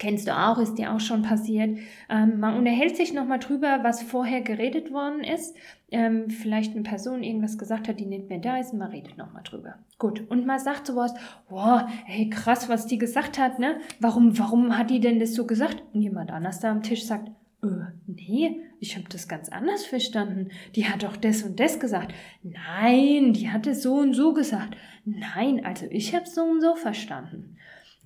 Kennst 0.01 0.27
du 0.27 0.35
auch, 0.35 0.57
ist 0.57 0.77
dir 0.77 0.95
auch 0.95 0.99
schon 0.99 1.21
passiert. 1.21 1.79
Ähm, 2.09 2.41
man 2.41 2.57
unterhält 2.57 2.97
sich 2.97 3.13
nochmal 3.13 3.39
drüber, 3.39 3.81
was 3.83 4.03
vorher 4.03 4.41
geredet 4.41 4.93
worden 4.93 5.23
ist. 5.23 5.55
Ähm, 5.91 6.31
vielleicht 6.31 6.73
eine 6.73 6.83
Person 6.83 7.23
irgendwas 7.23 7.59
gesagt 7.59 7.87
hat, 7.87 8.01
die 8.01 8.07
nicht 8.07 8.31
mehr 8.31 8.39
da 8.39 8.57
ist, 8.57 8.73
und 8.73 8.79
man 8.79 8.91
redet 8.91 9.19
nochmal 9.19 9.43
drüber. 9.43 9.75
Gut. 9.99 10.25
Und 10.31 10.47
man 10.47 10.59
sagt 10.59 10.87
sowas, 10.87 11.13
boah, 11.51 11.87
hey, 12.07 12.31
krass, 12.31 12.71
was 12.71 12.87
die 12.87 12.97
gesagt 12.97 13.39
hat, 13.39 13.59
ne? 13.59 13.79
Warum, 14.01 14.39
warum 14.39 14.79
hat 14.79 14.89
die 14.89 15.01
denn 15.01 15.21
das 15.21 15.35
so 15.35 15.47
gesagt? 15.47 15.83
Und 15.93 16.01
jemand 16.01 16.31
anders 16.31 16.61
da 16.61 16.71
am 16.71 16.83
Tisch 16.83 17.05
sagt, 17.05 17.29
äh, 17.63 17.67
nee, 18.07 18.63
ich 18.79 18.97
habe 18.97 19.07
das 19.11 19.29
ganz 19.29 19.51
anders 19.51 19.85
verstanden. 19.85 20.49
Die 20.77 20.89
hat 20.89 21.03
doch 21.03 21.19
das 21.19 21.43
und 21.43 21.61
das 21.61 21.79
gesagt. 21.79 22.15
Nein, 22.43 23.35
die 23.35 23.51
hat 23.51 23.67
es 23.67 23.83
so 23.83 23.97
und 23.97 24.15
so 24.15 24.33
gesagt. 24.33 24.79
Nein, 25.05 25.63
also 25.63 25.85
ich 25.91 26.15
habe 26.15 26.27
so 26.27 26.43
und 26.43 26.63
so 26.63 26.75
verstanden. 26.75 27.59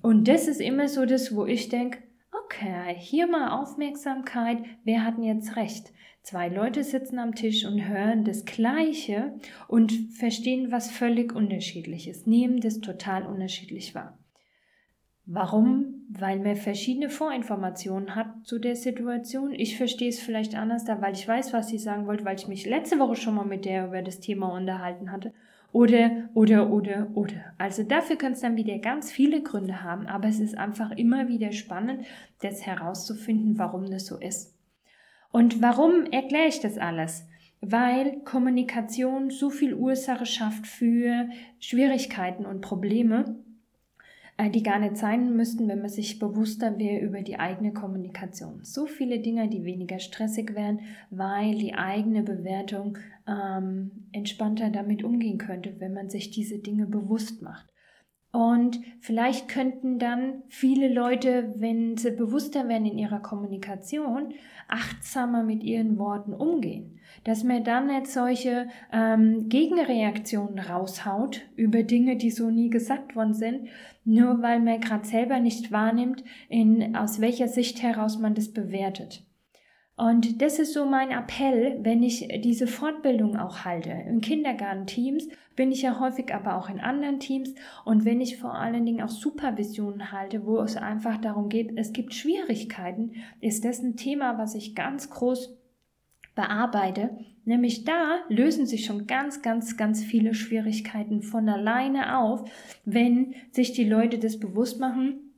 Und 0.05 0.27
das 0.27 0.47
ist 0.47 0.61
immer 0.61 0.87
so 0.87 1.07
das, 1.07 1.35
wo 1.35 1.47
ich 1.47 1.67
denke, 1.69 1.97
okay, 2.31 2.93
hier 2.95 3.25
mal 3.25 3.59
Aufmerksamkeit, 3.59 4.59
wer 4.83 5.03
hat 5.03 5.17
denn 5.17 5.23
jetzt 5.23 5.55
recht? 5.55 5.93
Zwei 6.21 6.47
Leute 6.47 6.83
sitzen 6.83 7.17
am 7.17 7.33
Tisch 7.33 7.65
und 7.65 7.87
hören 7.87 8.23
das 8.23 8.45
Gleiche 8.45 9.33
und 9.67 9.91
verstehen 10.15 10.71
was 10.71 10.91
völlig 10.91 11.33
unterschiedliches, 11.33 12.27
nehmen 12.27 12.59
das 12.59 12.81
total 12.81 13.25
unterschiedlich 13.25 13.95
wahr. 13.95 14.15
Warum? 15.25 16.05
Weil 16.11 16.37
man 16.37 16.55
verschiedene 16.55 17.09
Vorinformationen 17.09 18.13
hat 18.13 18.27
zu 18.43 18.59
der 18.59 18.75
Situation. 18.75 19.53
Ich 19.55 19.75
verstehe 19.75 20.09
es 20.09 20.19
vielleicht 20.19 20.53
anders, 20.53 20.85
da 20.85 21.01
weil 21.01 21.15
ich 21.15 21.27
weiß, 21.27 21.51
was 21.51 21.69
sie 21.69 21.79
sagen 21.79 22.05
wollte, 22.05 22.25
weil 22.25 22.37
ich 22.37 22.47
mich 22.47 22.67
letzte 22.67 22.99
Woche 22.99 23.15
schon 23.15 23.33
mal 23.33 23.45
mit 23.47 23.65
der 23.65 23.87
über 23.87 24.03
das 24.03 24.19
Thema 24.19 24.53
unterhalten 24.53 25.11
hatte. 25.11 25.33
Oder, 25.75 26.29
oder, 26.33 26.71
oder, 26.71 27.09
oder. 27.15 27.53
Also 27.57 27.83
dafür 27.83 28.15
können 28.15 28.31
es 28.31 28.39
dann 28.39 28.55
wieder 28.55 28.77
ganz 28.77 29.11
viele 29.11 29.43
Gründe 29.43 29.83
haben, 29.83 30.07
aber 30.07 30.29
es 30.29 30.39
ist 30.39 30.57
einfach 30.57 30.91
immer 30.91 31.27
wieder 31.27 31.51
spannend, 31.51 32.05
das 32.39 32.65
herauszufinden, 32.65 33.59
warum 33.59 33.91
das 33.91 34.05
so 34.05 34.17
ist. 34.17 34.57
Und 35.33 35.61
warum 35.61 36.05
erkläre 36.05 36.47
ich 36.47 36.61
das 36.61 36.77
alles? 36.77 37.27
Weil 37.59 38.21
Kommunikation 38.21 39.29
so 39.29 39.49
viel 39.49 39.73
Ursache 39.73 40.25
schafft 40.25 40.65
für 40.65 41.27
Schwierigkeiten 41.59 42.45
und 42.45 42.61
Probleme, 42.61 43.43
die 44.37 44.63
gar 44.63 44.79
nicht 44.79 44.97
sein 44.97 45.35
müssten, 45.35 45.67
wenn 45.67 45.79
man 45.79 45.89
sich 45.89 46.19
bewusster 46.19 46.77
wäre 46.77 46.99
über 46.99 47.21
die 47.21 47.39
eigene 47.39 47.71
Kommunikation. 47.71 48.63
So 48.63 48.85
viele 48.85 49.19
Dinge, 49.19 49.47
die 49.47 49.63
weniger 49.63 49.99
stressig 49.99 50.55
wären, 50.55 50.81
weil 51.09 51.57
die 51.57 51.73
eigene 51.73 52.21
Bewertung 52.21 52.97
ähm, 53.27 54.07
entspannter 54.11 54.69
damit 54.69 55.03
umgehen 55.03 55.37
könnte, 55.37 55.75
wenn 55.79 55.93
man 55.93 56.09
sich 56.09 56.31
diese 56.31 56.59
Dinge 56.59 56.85
bewusst 56.85 57.41
macht. 57.41 57.65
Und 58.35 58.81
vielleicht 58.99 59.47
könnten 59.47 59.97
dann 59.97 60.43
viele 60.49 60.93
Leute, 60.93 61.53
wenn 61.55 61.95
sie 61.95 62.11
bewusster 62.11 62.67
werden 62.67 62.85
in 62.85 62.97
ihrer 62.97 63.21
Kommunikation, 63.21 64.33
achtsamer 64.67 65.41
mit 65.41 65.63
ihren 65.63 65.97
Worten 65.97 66.33
umgehen. 66.33 66.99
Dass 67.23 67.45
man 67.45 67.63
dann 67.63 67.87
nicht 67.87 68.07
solche 68.07 68.67
ähm, 68.91 69.47
Gegenreaktionen 69.47 70.59
raushaut 70.59 71.43
über 71.55 71.83
Dinge, 71.83 72.17
die 72.17 72.29
so 72.29 72.49
nie 72.49 72.69
gesagt 72.69 73.15
worden 73.15 73.33
sind, 73.33 73.69
nur 74.03 74.41
weil 74.41 74.59
man 74.59 74.81
gerade 74.81 75.05
selber 75.05 75.39
nicht 75.39 75.71
wahrnimmt, 75.71 76.25
in, 76.49 76.93
aus 76.93 77.21
welcher 77.21 77.47
Sicht 77.47 77.81
heraus 77.81 78.19
man 78.19 78.33
das 78.33 78.51
bewertet. 78.51 79.24
Und 79.97 80.41
das 80.41 80.59
ist 80.59 80.73
so 80.73 80.85
mein 80.85 81.11
Appell, 81.11 81.79
wenn 81.81 82.03
ich 82.03 82.27
diese 82.43 82.67
Fortbildung 82.67 83.37
auch 83.37 83.63
halte. 83.63 83.91
In 83.91 84.19
Kindergartenteams 84.19 85.29
bin 85.55 85.71
ich 85.71 85.83
ja 85.83 85.99
häufig 86.01 86.33
aber 86.33 86.57
auch 86.57 86.69
in 86.69 86.81
anderen 86.81 87.21
Teams 87.21 87.55
und 87.85 88.03
wenn 88.03 88.19
ich 88.19 88.37
vor 88.37 88.55
allen 88.55 88.85
Dingen 88.85 89.01
auch 89.01 89.09
Supervisionen 89.09 90.11
halte, 90.11 90.45
wo 90.45 90.59
es 90.59 90.75
einfach 90.75 91.17
darum 91.17 91.47
geht, 91.47 91.77
es 91.77 91.93
gibt 91.93 92.13
Schwierigkeiten, 92.13 93.13
ist 93.39 93.63
das 93.63 93.81
ein 93.81 93.95
Thema, 93.95 94.37
was 94.37 94.53
ich 94.53 94.75
ganz 94.75 95.09
groß 95.09 95.55
bearbeite. 96.35 97.17
Nämlich 97.45 97.85
da 97.85 98.19
lösen 98.27 98.65
sich 98.65 98.85
schon 98.85 99.07
ganz, 99.07 99.41
ganz, 99.41 99.77
ganz 99.77 100.03
viele 100.03 100.33
Schwierigkeiten 100.33 101.21
von 101.21 101.47
alleine 101.47 102.17
auf, 102.17 102.43
wenn 102.83 103.35
sich 103.51 103.71
die 103.71 103.87
Leute 103.87 104.17
das 104.17 104.39
bewusst 104.39 104.79
machen. 104.79 105.31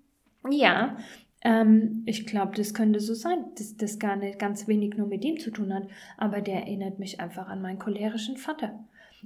Ja, 0.50 0.98
ähm, 1.42 2.04
ich 2.06 2.26
glaube, 2.26 2.56
das 2.56 2.74
könnte 2.74 3.00
so 3.00 3.14
sein, 3.14 3.46
dass 3.58 3.76
das 3.78 4.00
gar 4.00 4.16
nicht 4.16 4.40
ganz 4.40 4.68
wenig 4.68 4.96
nur 4.98 5.08
mit 5.08 5.24
ihm 5.24 5.40
zu 5.40 5.52
tun 5.52 5.74
hat, 5.74 5.88
aber 6.18 6.42
der 6.42 6.62
erinnert 6.62 7.00
mich 7.00 7.20
einfach 7.20 7.48
an 7.48 7.62
meinen 7.62 7.80
cholerischen 7.80 8.38
Vater. 8.38 8.80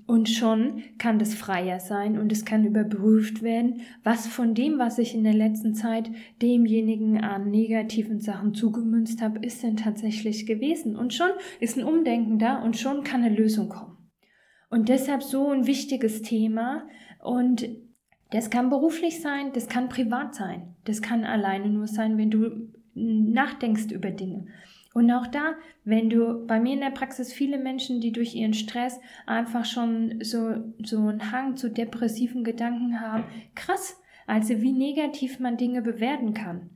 Und 0.08 0.30
schon 0.30 0.84
kann 0.98 1.20
das 1.20 1.34
freier 1.34 1.80
sein 1.80 2.18
und 2.18 2.32
es 2.32 2.46
kann 2.46 2.66
überprüft 2.66 3.44
werden, 3.44 3.82
was 4.04 4.26
von 4.26 4.56
dem, 4.56 4.80
was 4.80 4.98
ich 4.98 5.14
in 5.14 5.24
der 5.24 5.34
letzten 5.34 5.76
Zeit 5.76 6.10
demjenigen 6.42 7.22
an 7.22 7.52
negativen 7.52 8.20
Sachen 8.22 8.54
zugemünzt 8.54 9.22
habe, 9.22 9.40
ist 9.46 9.64
denn 9.64 9.78
tatsächlich 9.78 10.46
gewesen. 10.46 10.96
Und 10.96 11.14
schon 11.14 11.32
ist 11.60 11.78
ein 11.78 11.84
Umdenken 11.84 12.40
da 12.40 12.64
und 12.64 12.78
schon 12.78 13.04
kann 13.04 13.24
eine 13.24 13.36
Lösung 13.36 13.70
kommen. 13.70 13.98
Und 14.70 14.88
deshalb 14.88 15.24
so 15.24 15.50
ein 15.50 15.68
wichtiges 15.68 16.22
Thema 16.22 16.88
und 17.22 17.68
das 18.32 18.50
kann 18.50 18.70
beruflich 18.70 19.22
sein, 19.22 19.52
das 19.54 19.68
kann 19.68 19.90
privat 19.90 20.36
sein, 20.36 20.76
das 20.86 21.02
kann 21.02 21.24
alleine 21.24 21.70
nur 21.70 21.88
sein, 21.88 22.18
wenn 22.18 22.32
du 22.32 22.70
nachdenkst 22.94 23.92
über 23.92 24.12
Dinge. 24.12 24.48
Und 24.94 25.10
auch 25.12 25.28
da, 25.28 25.54
wenn 25.86 26.10
du 26.10 26.46
bei 26.46 26.60
mir 26.60 26.74
in 26.74 26.82
der 26.82 26.92
Praxis 26.92 27.32
viele 27.32 27.58
Menschen, 27.58 28.02
die 28.02 28.12
durch 28.12 28.36
ihren 28.36 28.54
Stress 28.54 29.00
einfach 29.26 29.64
schon 29.64 30.20
so, 30.22 30.56
so 30.84 30.98
einen 30.98 31.32
Hang 31.32 31.56
zu 31.56 31.70
depressiven 31.70 32.44
Gedanken 32.44 33.00
haben, 33.00 33.24
krass, 33.56 34.02
also 34.28 34.62
wie 34.62 34.74
negativ 34.74 35.40
man 35.40 35.58
Dinge 35.58 35.82
bewerten 35.82 36.34
kann. 36.34 36.72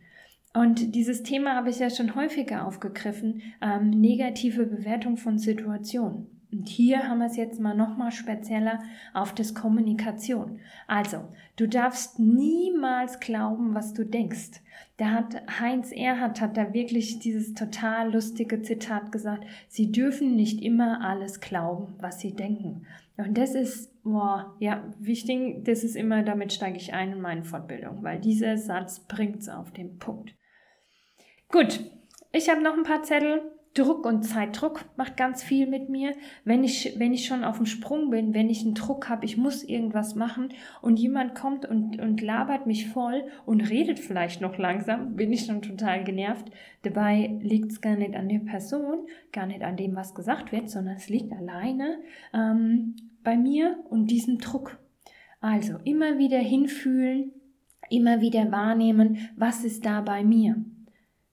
Und 0.54 0.96
dieses 0.96 1.24
Thema 1.24 1.56
habe 1.56 1.70
ich 1.70 1.80
ja 1.80 1.90
schon 1.90 2.16
häufiger 2.16 2.66
aufgegriffen, 2.66 3.42
ähm, 3.62 3.90
negative 3.90 4.66
Bewertung 4.66 5.18
von 5.18 5.38
Situationen. 5.38 6.35
Und 6.52 6.70
hier 6.70 7.08
haben 7.08 7.20
wir 7.20 7.26
es 7.26 7.36
jetzt 7.36 7.60
mal 7.60 7.76
nochmal 7.76 8.12
spezieller 8.12 8.80
auf 9.14 9.34
das 9.34 9.54
Kommunikation. 9.54 10.60
Also, 10.88 11.28
du 11.58 11.68
darfst 11.68 12.20
niemals 12.20 13.20
glauben, 13.20 13.74
was 13.74 13.94
du 13.94 14.06
denkst. 14.06 14.62
Da 14.98 15.12
hat 15.12 15.60
Heinz 15.60 15.92
Erhardt 15.92 16.40
hat 16.40 16.56
da 16.56 16.74
wirklich 16.74 17.20
dieses 17.20 17.54
total 17.54 18.14
lustige 18.14 18.62
Zitat 18.62 19.12
gesagt, 19.12 19.46
sie 19.68 19.92
dürfen 19.92 20.36
nicht 20.36 20.62
immer 20.62 21.02
alles 21.04 21.42
glauben, 21.42 21.96
was 22.00 22.20
sie 22.20 22.34
denken. 22.34 22.86
Und 23.18 23.38
das 23.38 23.56
ist, 23.56 24.04
boah, 24.04 24.56
ja, 24.60 24.84
wichtig, 25.00 25.66
das 25.66 25.84
ist 25.84 25.96
immer, 25.96 26.24
damit 26.24 26.54
steige 26.54 26.78
ich 26.78 26.94
ein 26.94 27.14
in 27.14 27.22
meine 27.22 27.44
Fortbildung, 27.44 28.04
weil 28.04 28.20
dieser 28.20 28.58
Satz 28.58 29.00
bringt 29.00 29.42
es 29.42 29.50
auf 29.50 29.72
den 29.72 29.98
Punkt. 29.98 30.34
Gut, 31.50 31.80
ich 32.32 32.50
habe 32.50 32.62
noch 32.62 32.78
ein 32.78 32.84
paar 32.84 33.04
Zettel 33.04 33.42
Druck 33.76 34.06
und 34.06 34.24
Zeitdruck 34.24 34.86
macht 34.96 35.18
ganz 35.18 35.44
viel 35.44 35.68
mit 35.68 35.90
mir. 35.90 36.14
Wenn 36.46 36.64
ich, 36.64 36.96
wenn 36.98 37.14
ich 37.14 37.26
schon 37.26 37.44
auf 37.44 37.58
dem 37.58 37.66
Sprung 37.66 38.10
bin, 38.10 38.34
wenn 38.34 38.50
ich 38.50 38.64
einen 38.64 38.74
Druck 38.74 39.10
habe, 39.10 39.26
ich 39.26 39.36
muss 39.36 39.64
irgendwas 39.64 40.16
machen 40.16 40.54
und 40.82 40.98
jemand 40.98 41.36
kommt 41.36 41.66
und, 41.66 42.00
und 42.00 42.22
labert 42.22 42.68
mich 42.68 42.88
voll 42.88 43.26
und 43.46 43.70
redet 43.70 44.00
vielleicht 44.00 44.40
noch 44.40 44.58
langsam, 44.58 45.16
bin 45.16 45.34
ich 45.34 45.46
schon 45.46 45.62
total 45.62 46.06
genervt. 46.06 46.50
Dabei 46.84 47.38
liegt 47.42 47.74
es 47.74 47.82
gar 47.82 47.98
nicht 47.98 48.16
an 48.16 48.30
der 48.30 48.40
Person, 48.40 49.08
gar 49.34 49.46
nicht 49.46 49.62
an 49.62 49.76
dem, 49.76 49.94
was 49.94 50.16
gesagt 50.16 50.54
wird, 50.54 50.70
sondern 50.70 50.96
es 50.96 51.10
liegt 51.10 51.34
alleine 51.34 52.00
ähm, 52.34 52.96
bei 53.24 53.36
mir 53.36 53.78
und 53.90 54.10
diesem 54.10 54.38
Druck. 54.38 54.80
Also 55.42 55.80
immer 55.84 56.18
wieder 56.18 56.40
hinfühlen, 56.40 57.34
immer 57.90 58.22
wieder 58.22 58.52
wahrnehmen, 58.54 59.18
was 59.36 59.66
ist 59.66 59.86
da 59.86 60.00
bei 60.00 60.24
mir. 60.24 60.64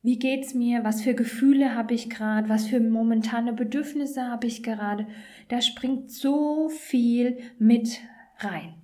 Wie 0.04 0.18
geht's 0.18 0.52
mir? 0.52 0.82
Was 0.82 1.02
für 1.02 1.14
Gefühle 1.14 1.76
habe 1.76 1.94
ich 1.94 2.10
gerade? 2.10 2.48
Was 2.48 2.66
für 2.66 2.80
momentane 2.80 3.52
Bedürfnisse 3.52 4.24
habe 4.28 4.48
ich 4.48 4.64
gerade? 4.64 5.06
Da 5.46 5.60
springt 5.62 6.10
so 6.10 6.68
viel 6.68 7.38
mit 7.58 8.00
rein. 8.38 8.81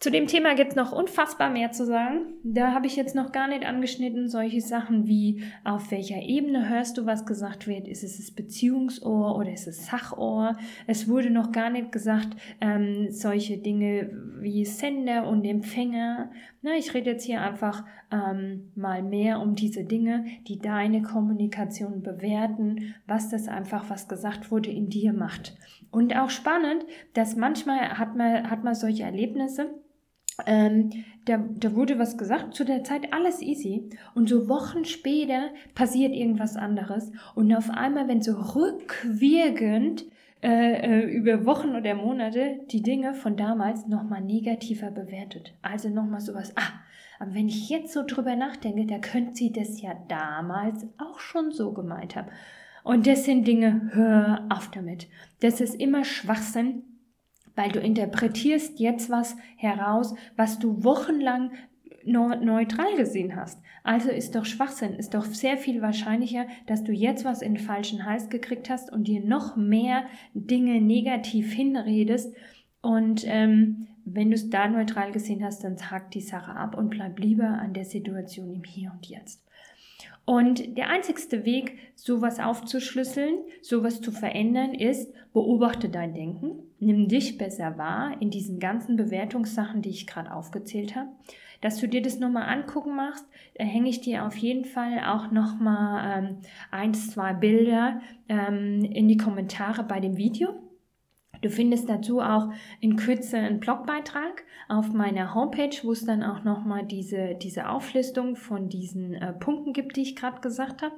Zu 0.00 0.10
dem 0.10 0.26
Thema 0.26 0.54
gibt 0.54 0.70
es 0.70 0.76
noch 0.76 0.92
unfassbar 0.92 1.50
mehr 1.50 1.72
zu 1.72 1.84
sagen. 1.84 2.32
Da 2.42 2.72
habe 2.72 2.86
ich 2.86 2.96
jetzt 2.96 3.14
noch 3.14 3.32
gar 3.32 3.48
nicht 3.48 3.66
angeschnitten. 3.66 4.30
Solche 4.30 4.62
Sachen 4.62 5.06
wie, 5.06 5.44
auf 5.62 5.90
welcher 5.90 6.22
Ebene 6.22 6.70
hörst 6.70 6.96
du, 6.96 7.04
was 7.04 7.26
gesagt 7.26 7.66
wird? 7.66 7.86
Ist 7.86 8.02
es 8.02 8.16
das 8.16 8.30
Beziehungsohr 8.30 9.36
oder 9.36 9.52
ist 9.52 9.66
es 9.66 9.84
Sachohr? 9.84 10.56
Es 10.86 11.06
wurde 11.06 11.28
noch 11.28 11.52
gar 11.52 11.68
nicht 11.68 11.92
gesagt, 11.92 12.28
ähm, 12.62 13.10
solche 13.10 13.58
Dinge 13.58 14.10
wie 14.40 14.64
Sender 14.64 15.28
und 15.28 15.44
Empfänger. 15.44 16.30
Na, 16.62 16.70
ich 16.78 16.94
rede 16.94 17.10
jetzt 17.10 17.26
hier 17.26 17.42
einfach 17.42 17.84
ähm, 18.10 18.72
mal 18.74 19.02
mehr 19.02 19.38
um 19.38 19.54
diese 19.54 19.84
Dinge, 19.84 20.24
die 20.48 20.58
deine 20.58 21.02
Kommunikation 21.02 22.02
bewerten, 22.02 22.94
was 23.06 23.28
das 23.28 23.48
einfach, 23.48 23.90
was 23.90 24.08
gesagt 24.08 24.50
wurde, 24.50 24.70
in 24.70 24.88
dir 24.88 25.12
macht. 25.12 25.54
Und 25.90 26.16
auch 26.16 26.30
spannend, 26.30 26.86
dass 27.12 27.36
manchmal 27.36 27.98
hat 27.98 28.16
man, 28.16 28.48
hat 28.50 28.64
man 28.64 28.74
solche 28.74 29.02
Erlebnisse, 29.02 29.74
ähm, 30.46 30.90
da, 31.24 31.38
da 31.38 31.74
wurde 31.74 31.98
was 31.98 32.18
gesagt, 32.18 32.54
zu 32.54 32.64
der 32.64 32.84
Zeit 32.84 33.12
alles 33.12 33.42
easy. 33.42 33.90
Und 34.14 34.28
so 34.28 34.48
Wochen 34.48 34.84
später 34.84 35.50
passiert 35.74 36.12
irgendwas 36.12 36.56
anderes. 36.56 37.12
Und 37.34 37.54
auf 37.54 37.70
einmal, 37.70 38.08
wenn 38.08 38.22
so 38.22 38.32
rückwirkend 38.32 40.04
äh, 40.42 41.02
äh, 41.02 41.02
über 41.02 41.44
Wochen 41.44 41.76
oder 41.76 41.94
Monate 41.94 42.60
die 42.70 42.82
Dinge 42.82 43.12
von 43.12 43.36
damals 43.36 43.86
nochmal 43.86 44.22
negativer 44.22 44.90
bewertet. 44.90 45.52
Also 45.60 45.90
nochmal 45.90 46.20
sowas, 46.20 46.54
ah, 46.56 46.80
aber 47.18 47.34
wenn 47.34 47.48
ich 47.48 47.68
jetzt 47.68 47.92
so 47.92 48.02
drüber 48.06 48.34
nachdenke, 48.36 48.86
da 48.86 48.98
könnte 48.98 49.34
sie 49.34 49.52
das 49.52 49.82
ja 49.82 49.92
damals 50.08 50.86
auch 50.96 51.18
schon 51.18 51.52
so 51.52 51.72
gemeint 51.72 52.16
haben. 52.16 52.28
Und 52.82 53.06
das 53.06 53.24
sind 53.24 53.46
Dinge, 53.46 53.90
hör 53.92 54.46
auf 54.48 54.70
damit. 54.70 55.08
Das 55.40 55.60
ist 55.60 55.74
immer 55.74 56.04
Schwachsinn, 56.04 56.84
weil 57.60 57.72
du 57.72 57.78
interpretierst 57.78 58.80
jetzt 58.80 59.10
was 59.10 59.36
heraus, 59.56 60.14
was 60.34 60.58
du 60.58 60.82
wochenlang 60.82 61.50
neutral 62.06 62.96
gesehen 62.96 63.36
hast. 63.36 63.60
Also 63.84 64.08
ist 64.08 64.34
doch 64.34 64.46
Schwachsinn, 64.46 64.94
ist 64.94 65.12
doch 65.12 65.26
sehr 65.26 65.58
viel 65.58 65.82
wahrscheinlicher, 65.82 66.46
dass 66.66 66.84
du 66.84 66.92
jetzt 66.92 67.26
was 67.26 67.42
in 67.42 67.56
den 67.56 67.62
falschen 67.62 68.06
Hals 68.06 68.30
gekriegt 68.30 68.70
hast 68.70 68.90
und 68.90 69.08
dir 69.08 69.22
noch 69.22 69.56
mehr 69.56 70.04
Dinge 70.32 70.80
negativ 70.80 71.52
hinredest. 71.52 72.34
Und 72.80 73.24
ähm, 73.26 73.88
wenn 74.06 74.30
du 74.30 74.36
es 74.36 74.48
da 74.48 74.66
neutral 74.66 75.12
gesehen 75.12 75.44
hast, 75.44 75.62
dann 75.62 75.76
hack 75.90 76.10
die 76.12 76.22
Sache 76.22 76.52
ab 76.52 76.78
und 76.78 76.88
bleib 76.88 77.18
lieber 77.18 77.44
an 77.46 77.74
der 77.74 77.84
Situation 77.84 78.54
im 78.54 78.64
Hier 78.64 78.90
und 78.90 79.04
Jetzt. 79.04 79.44
Und 80.24 80.78
der 80.78 80.88
einzigste 80.88 81.44
Weg, 81.44 81.76
sowas 81.94 82.40
aufzuschlüsseln, 82.40 83.34
sowas 83.60 84.00
zu 84.00 84.12
verändern, 84.12 84.72
ist, 84.72 85.12
beobachte 85.34 85.90
dein 85.90 86.14
Denken, 86.14 86.69
nimm 86.80 87.08
dich 87.08 87.38
besser 87.38 87.78
wahr 87.78 88.16
in 88.20 88.30
diesen 88.30 88.58
ganzen 88.58 88.96
Bewertungssachen, 88.96 89.82
die 89.82 89.90
ich 89.90 90.06
gerade 90.06 90.32
aufgezählt 90.32 90.96
habe. 90.96 91.10
Dass 91.60 91.78
du 91.78 91.86
dir 91.86 92.00
das 92.00 92.18
nochmal 92.18 92.48
angucken 92.48 92.96
machst, 92.96 93.26
da 93.56 93.64
hänge 93.64 93.90
ich 93.90 94.00
dir 94.00 94.24
auf 94.26 94.36
jeden 94.36 94.64
Fall 94.64 95.00
auch 95.06 95.30
nochmal 95.30 96.24
ähm, 96.24 96.36
eins, 96.70 97.10
zwei 97.10 97.34
Bilder 97.34 98.00
ähm, 98.28 98.82
in 98.82 99.08
die 99.08 99.18
Kommentare 99.18 99.84
bei 99.84 100.00
dem 100.00 100.16
Video. 100.16 100.54
Du 101.42 101.50
findest 101.50 101.88
dazu 101.88 102.20
auch 102.20 102.50
in 102.80 102.96
Kürze 102.96 103.38
einen 103.38 103.60
Blogbeitrag 103.60 104.44
auf 104.68 104.92
meiner 104.92 105.34
Homepage, 105.34 105.76
wo 105.82 105.92
es 105.92 106.04
dann 106.04 106.22
auch 106.22 106.44
nochmal 106.44 106.84
diese, 106.84 107.34
diese 107.34 107.68
Auflistung 107.68 108.36
von 108.36 108.68
diesen 108.68 109.14
äh, 109.14 109.32
Punkten 109.32 109.72
gibt, 109.72 109.96
die 109.96 110.02
ich 110.02 110.16
gerade 110.16 110.40
gesagt 110.40 110.82
habe. 110.82 110.94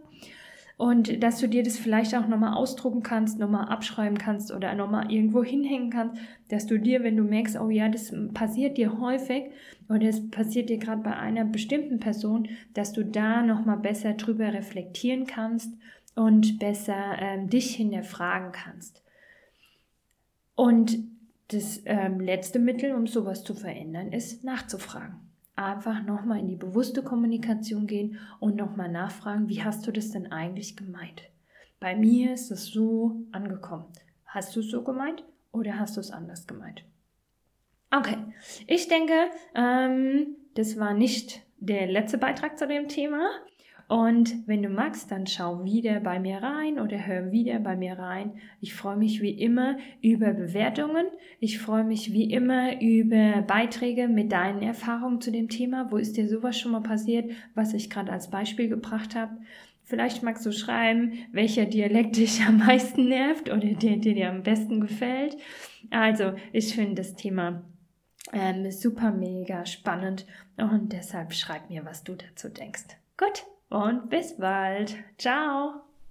Und 0.82 1.22
dass 1.22 1.38
du 1.38 1.48
dir 1.48 1.62
das 1.62 1.78
vielleicht 1.78 2.12
auch 2.16 2.26
nochmal 2.26 2.54
ausdrucken 2.54 3.04
kannst, 3.04 3.38
nochmal 3.38 3.68
abschreiben 3.68 4.18
kannst 4.18 4.50
oder 4.50 4.74
nochmal 4.74 5.12
irgendwo 5.12 5.44
hinhängen 5.44 5.90
kannst, 5.90 6.20
dass 6.48 6.66
du 6.66 6.76
dir, 6.76 7.04
wenn 7.04 7.16
du 7.16 7.22
merkst, 7.22 7.56
oh 7.60 7.70
ja, 7.70 7.88
das 7.88 8.12
passiert 8.34 8.78
dir 8.78 8.98
häufig 8.98 9.52
oder 9.88 10.08
es 10.08 10.28
passiert 10.32 10.70
dir 10.70 10.78
gerade 10.78 11.02
bei 11.02 11.16
einer 11.16 11.44
bestimmten 11.44 12.00
Person, 12.00 12.48
dass 12.74 12.92
du 12.92 13.04
da 13.04 13.42
nochmal 13.42 13.76
besser 13.76 14.14
drüber 14.14 14.52
reflektieren 14.52 15.24
kannst 15.24 15.72
und 16.16 16.58
besser 16.58 17.16
ähm, 17.20 17.48
dich 17.48 17.76
hinterfragen 17.76 18.50
kannst. 18.50 19.04
Und 20.56 20.98
das 21.46 21.80
ähm, 21.84 22.18
letzte 22.18 22.58
Mittel, 22.58 22.92
um 22.96 23.06
sowas 23.06 23.44
zu 23.44 23.54
verändern, 23.54 24.10
ist 24.10 24.42
nachzufragen. 24.42 25.31
Einfach 25.54 26.02
nochmal 26.02 26.40
in 26.40 26.48
die 26.48 26.56
bewusste 26.56 27.02
Kommunikation 27.02 27.86
gehen 27.86 28.18
und 28.40 28.56
nochmal 28.56 28.90
nachfragen, 28.90 29.48
wie 29.48 29.62
hast 29.62 29.86
du 29.86 29.92
das 29.92 30.10
denn 30.10 30.32
eigentlich 30.32 30.76
gemeint? 30.76 31.22
Bei 31.78 31.94
mir 31.94 32.32
ist 32.32 32.50
es 32.50 32.66
so 32.66 33.26
angekommen. 33.32 33.86
Hast 34.24 34.56
du 34.56 34.60
es 34.60 34.70
so 34.70 34.82
gemeint 34.82 35.24
oder 35.50 35.78
hast 35.78 35.96
du 35.96 36.00
es 36.00 36.10
anders 36.10 36.46
gemeint? 36.46 36.84
Okay, 37.90 38.16
ich 38.66 38.88
denke, 38.88 39.30
ähm, 39.54 40.36
das 40.54 40.78
war 40.78 40.94
nicht 40.94 41.42
der 41.58 41.86
letzte 41.86 42.16
Beitrag 42.16 42.58
zu 42.58 42.66
dem 42.66 42.88
Thema. 42.88 43.28
Und 43.92 44.48
wenn 44.48 44.62
du 44.62 44.70
magst, 44.70 45.10
dann 45.10 45.26
schau 45.26 45.64
wieder 45.64 46.00
bei 46.00 46.18
mir 46.18 46.38
rein 46.38 46.80
oder 46.80 47.06
hör 47.06 47.30
wieder 47.30 47.58
bei 47.58 47.76
mir 47.76 47.98
rein. 47.98 48.32
Ich 48.58 48.72
freue 48.72 48.96
mich 48.96 49.20
wie 49.20 49.38
immer 49.38 49.76
über 50.00 50.32
Bewertungen. 50.32 51.04
Ich 51.40 51.58
freue 51.58 51.84
mich 51.84 52.10
wie 52.10 52.32
immer 52.32 52.80
über 52.80 53.42
Beiträge 53.42 54.08
mit 54.08 54.32
deinen 54.32 54.62
Erfahrungen 54.62 55.20
zu 55.20 55.30
dem 55.30 55.50
Thema. 55.50 55.90
Wo 55.90 55.98
ist 55.98 56.16
dir 56.16 56.26
sowas 56.26 56.58
schon 56.58 56.72
mal 56.72 56.80
passiert, 56.80 57.32
was 57.54 57.74
ich 57.74 57.90
gerade 57.90 58.10
als 58.10 58.30
Beispiel 58.30 58.70
gebracht 58.70 59.14
habe? 59.14 59.36
Vielleicht 59.84 60.22
magst 60.22 60.46
du 60.46 60.52
schreiben, 60.52 61.12
welcher 61.30 61.66
Dialekt 61.66 62.16
dich 62.16 62.40
am 62.48 62.60
meisten 62.60 63.10
nervt 63.10 63.50
oder 63.50 63.74
der, 63.74 63.98
der 63.98 64.14
dir 64.14 64.30
am 64.30 64.42
besten 64.42 64.80
gefällt. 64.80 65.36
Also, 65.90 66.32
ich 66.54 66.74
finde 66.74 66.94
das 66.94 67.14
Thema 67.14 67.62
ähm, 68.32 68.70
super 68.70 69.10
mega 69.10 69.66
spannend 69.66 70.24
und 70.56 70.94
deshalb 70.94 71.34
schreib 71.34 71.68
mir, 71.68 71.84
was 71.84 72.04
du 72.04 72.14
dazu 72.14 72.48
denkst. 72.48 72.84
Gut, 73.18 73.44
und 73.72 74.10
bis 74.10 74.36
bald. 74.36 74.94
Ciao. 75.18 75.82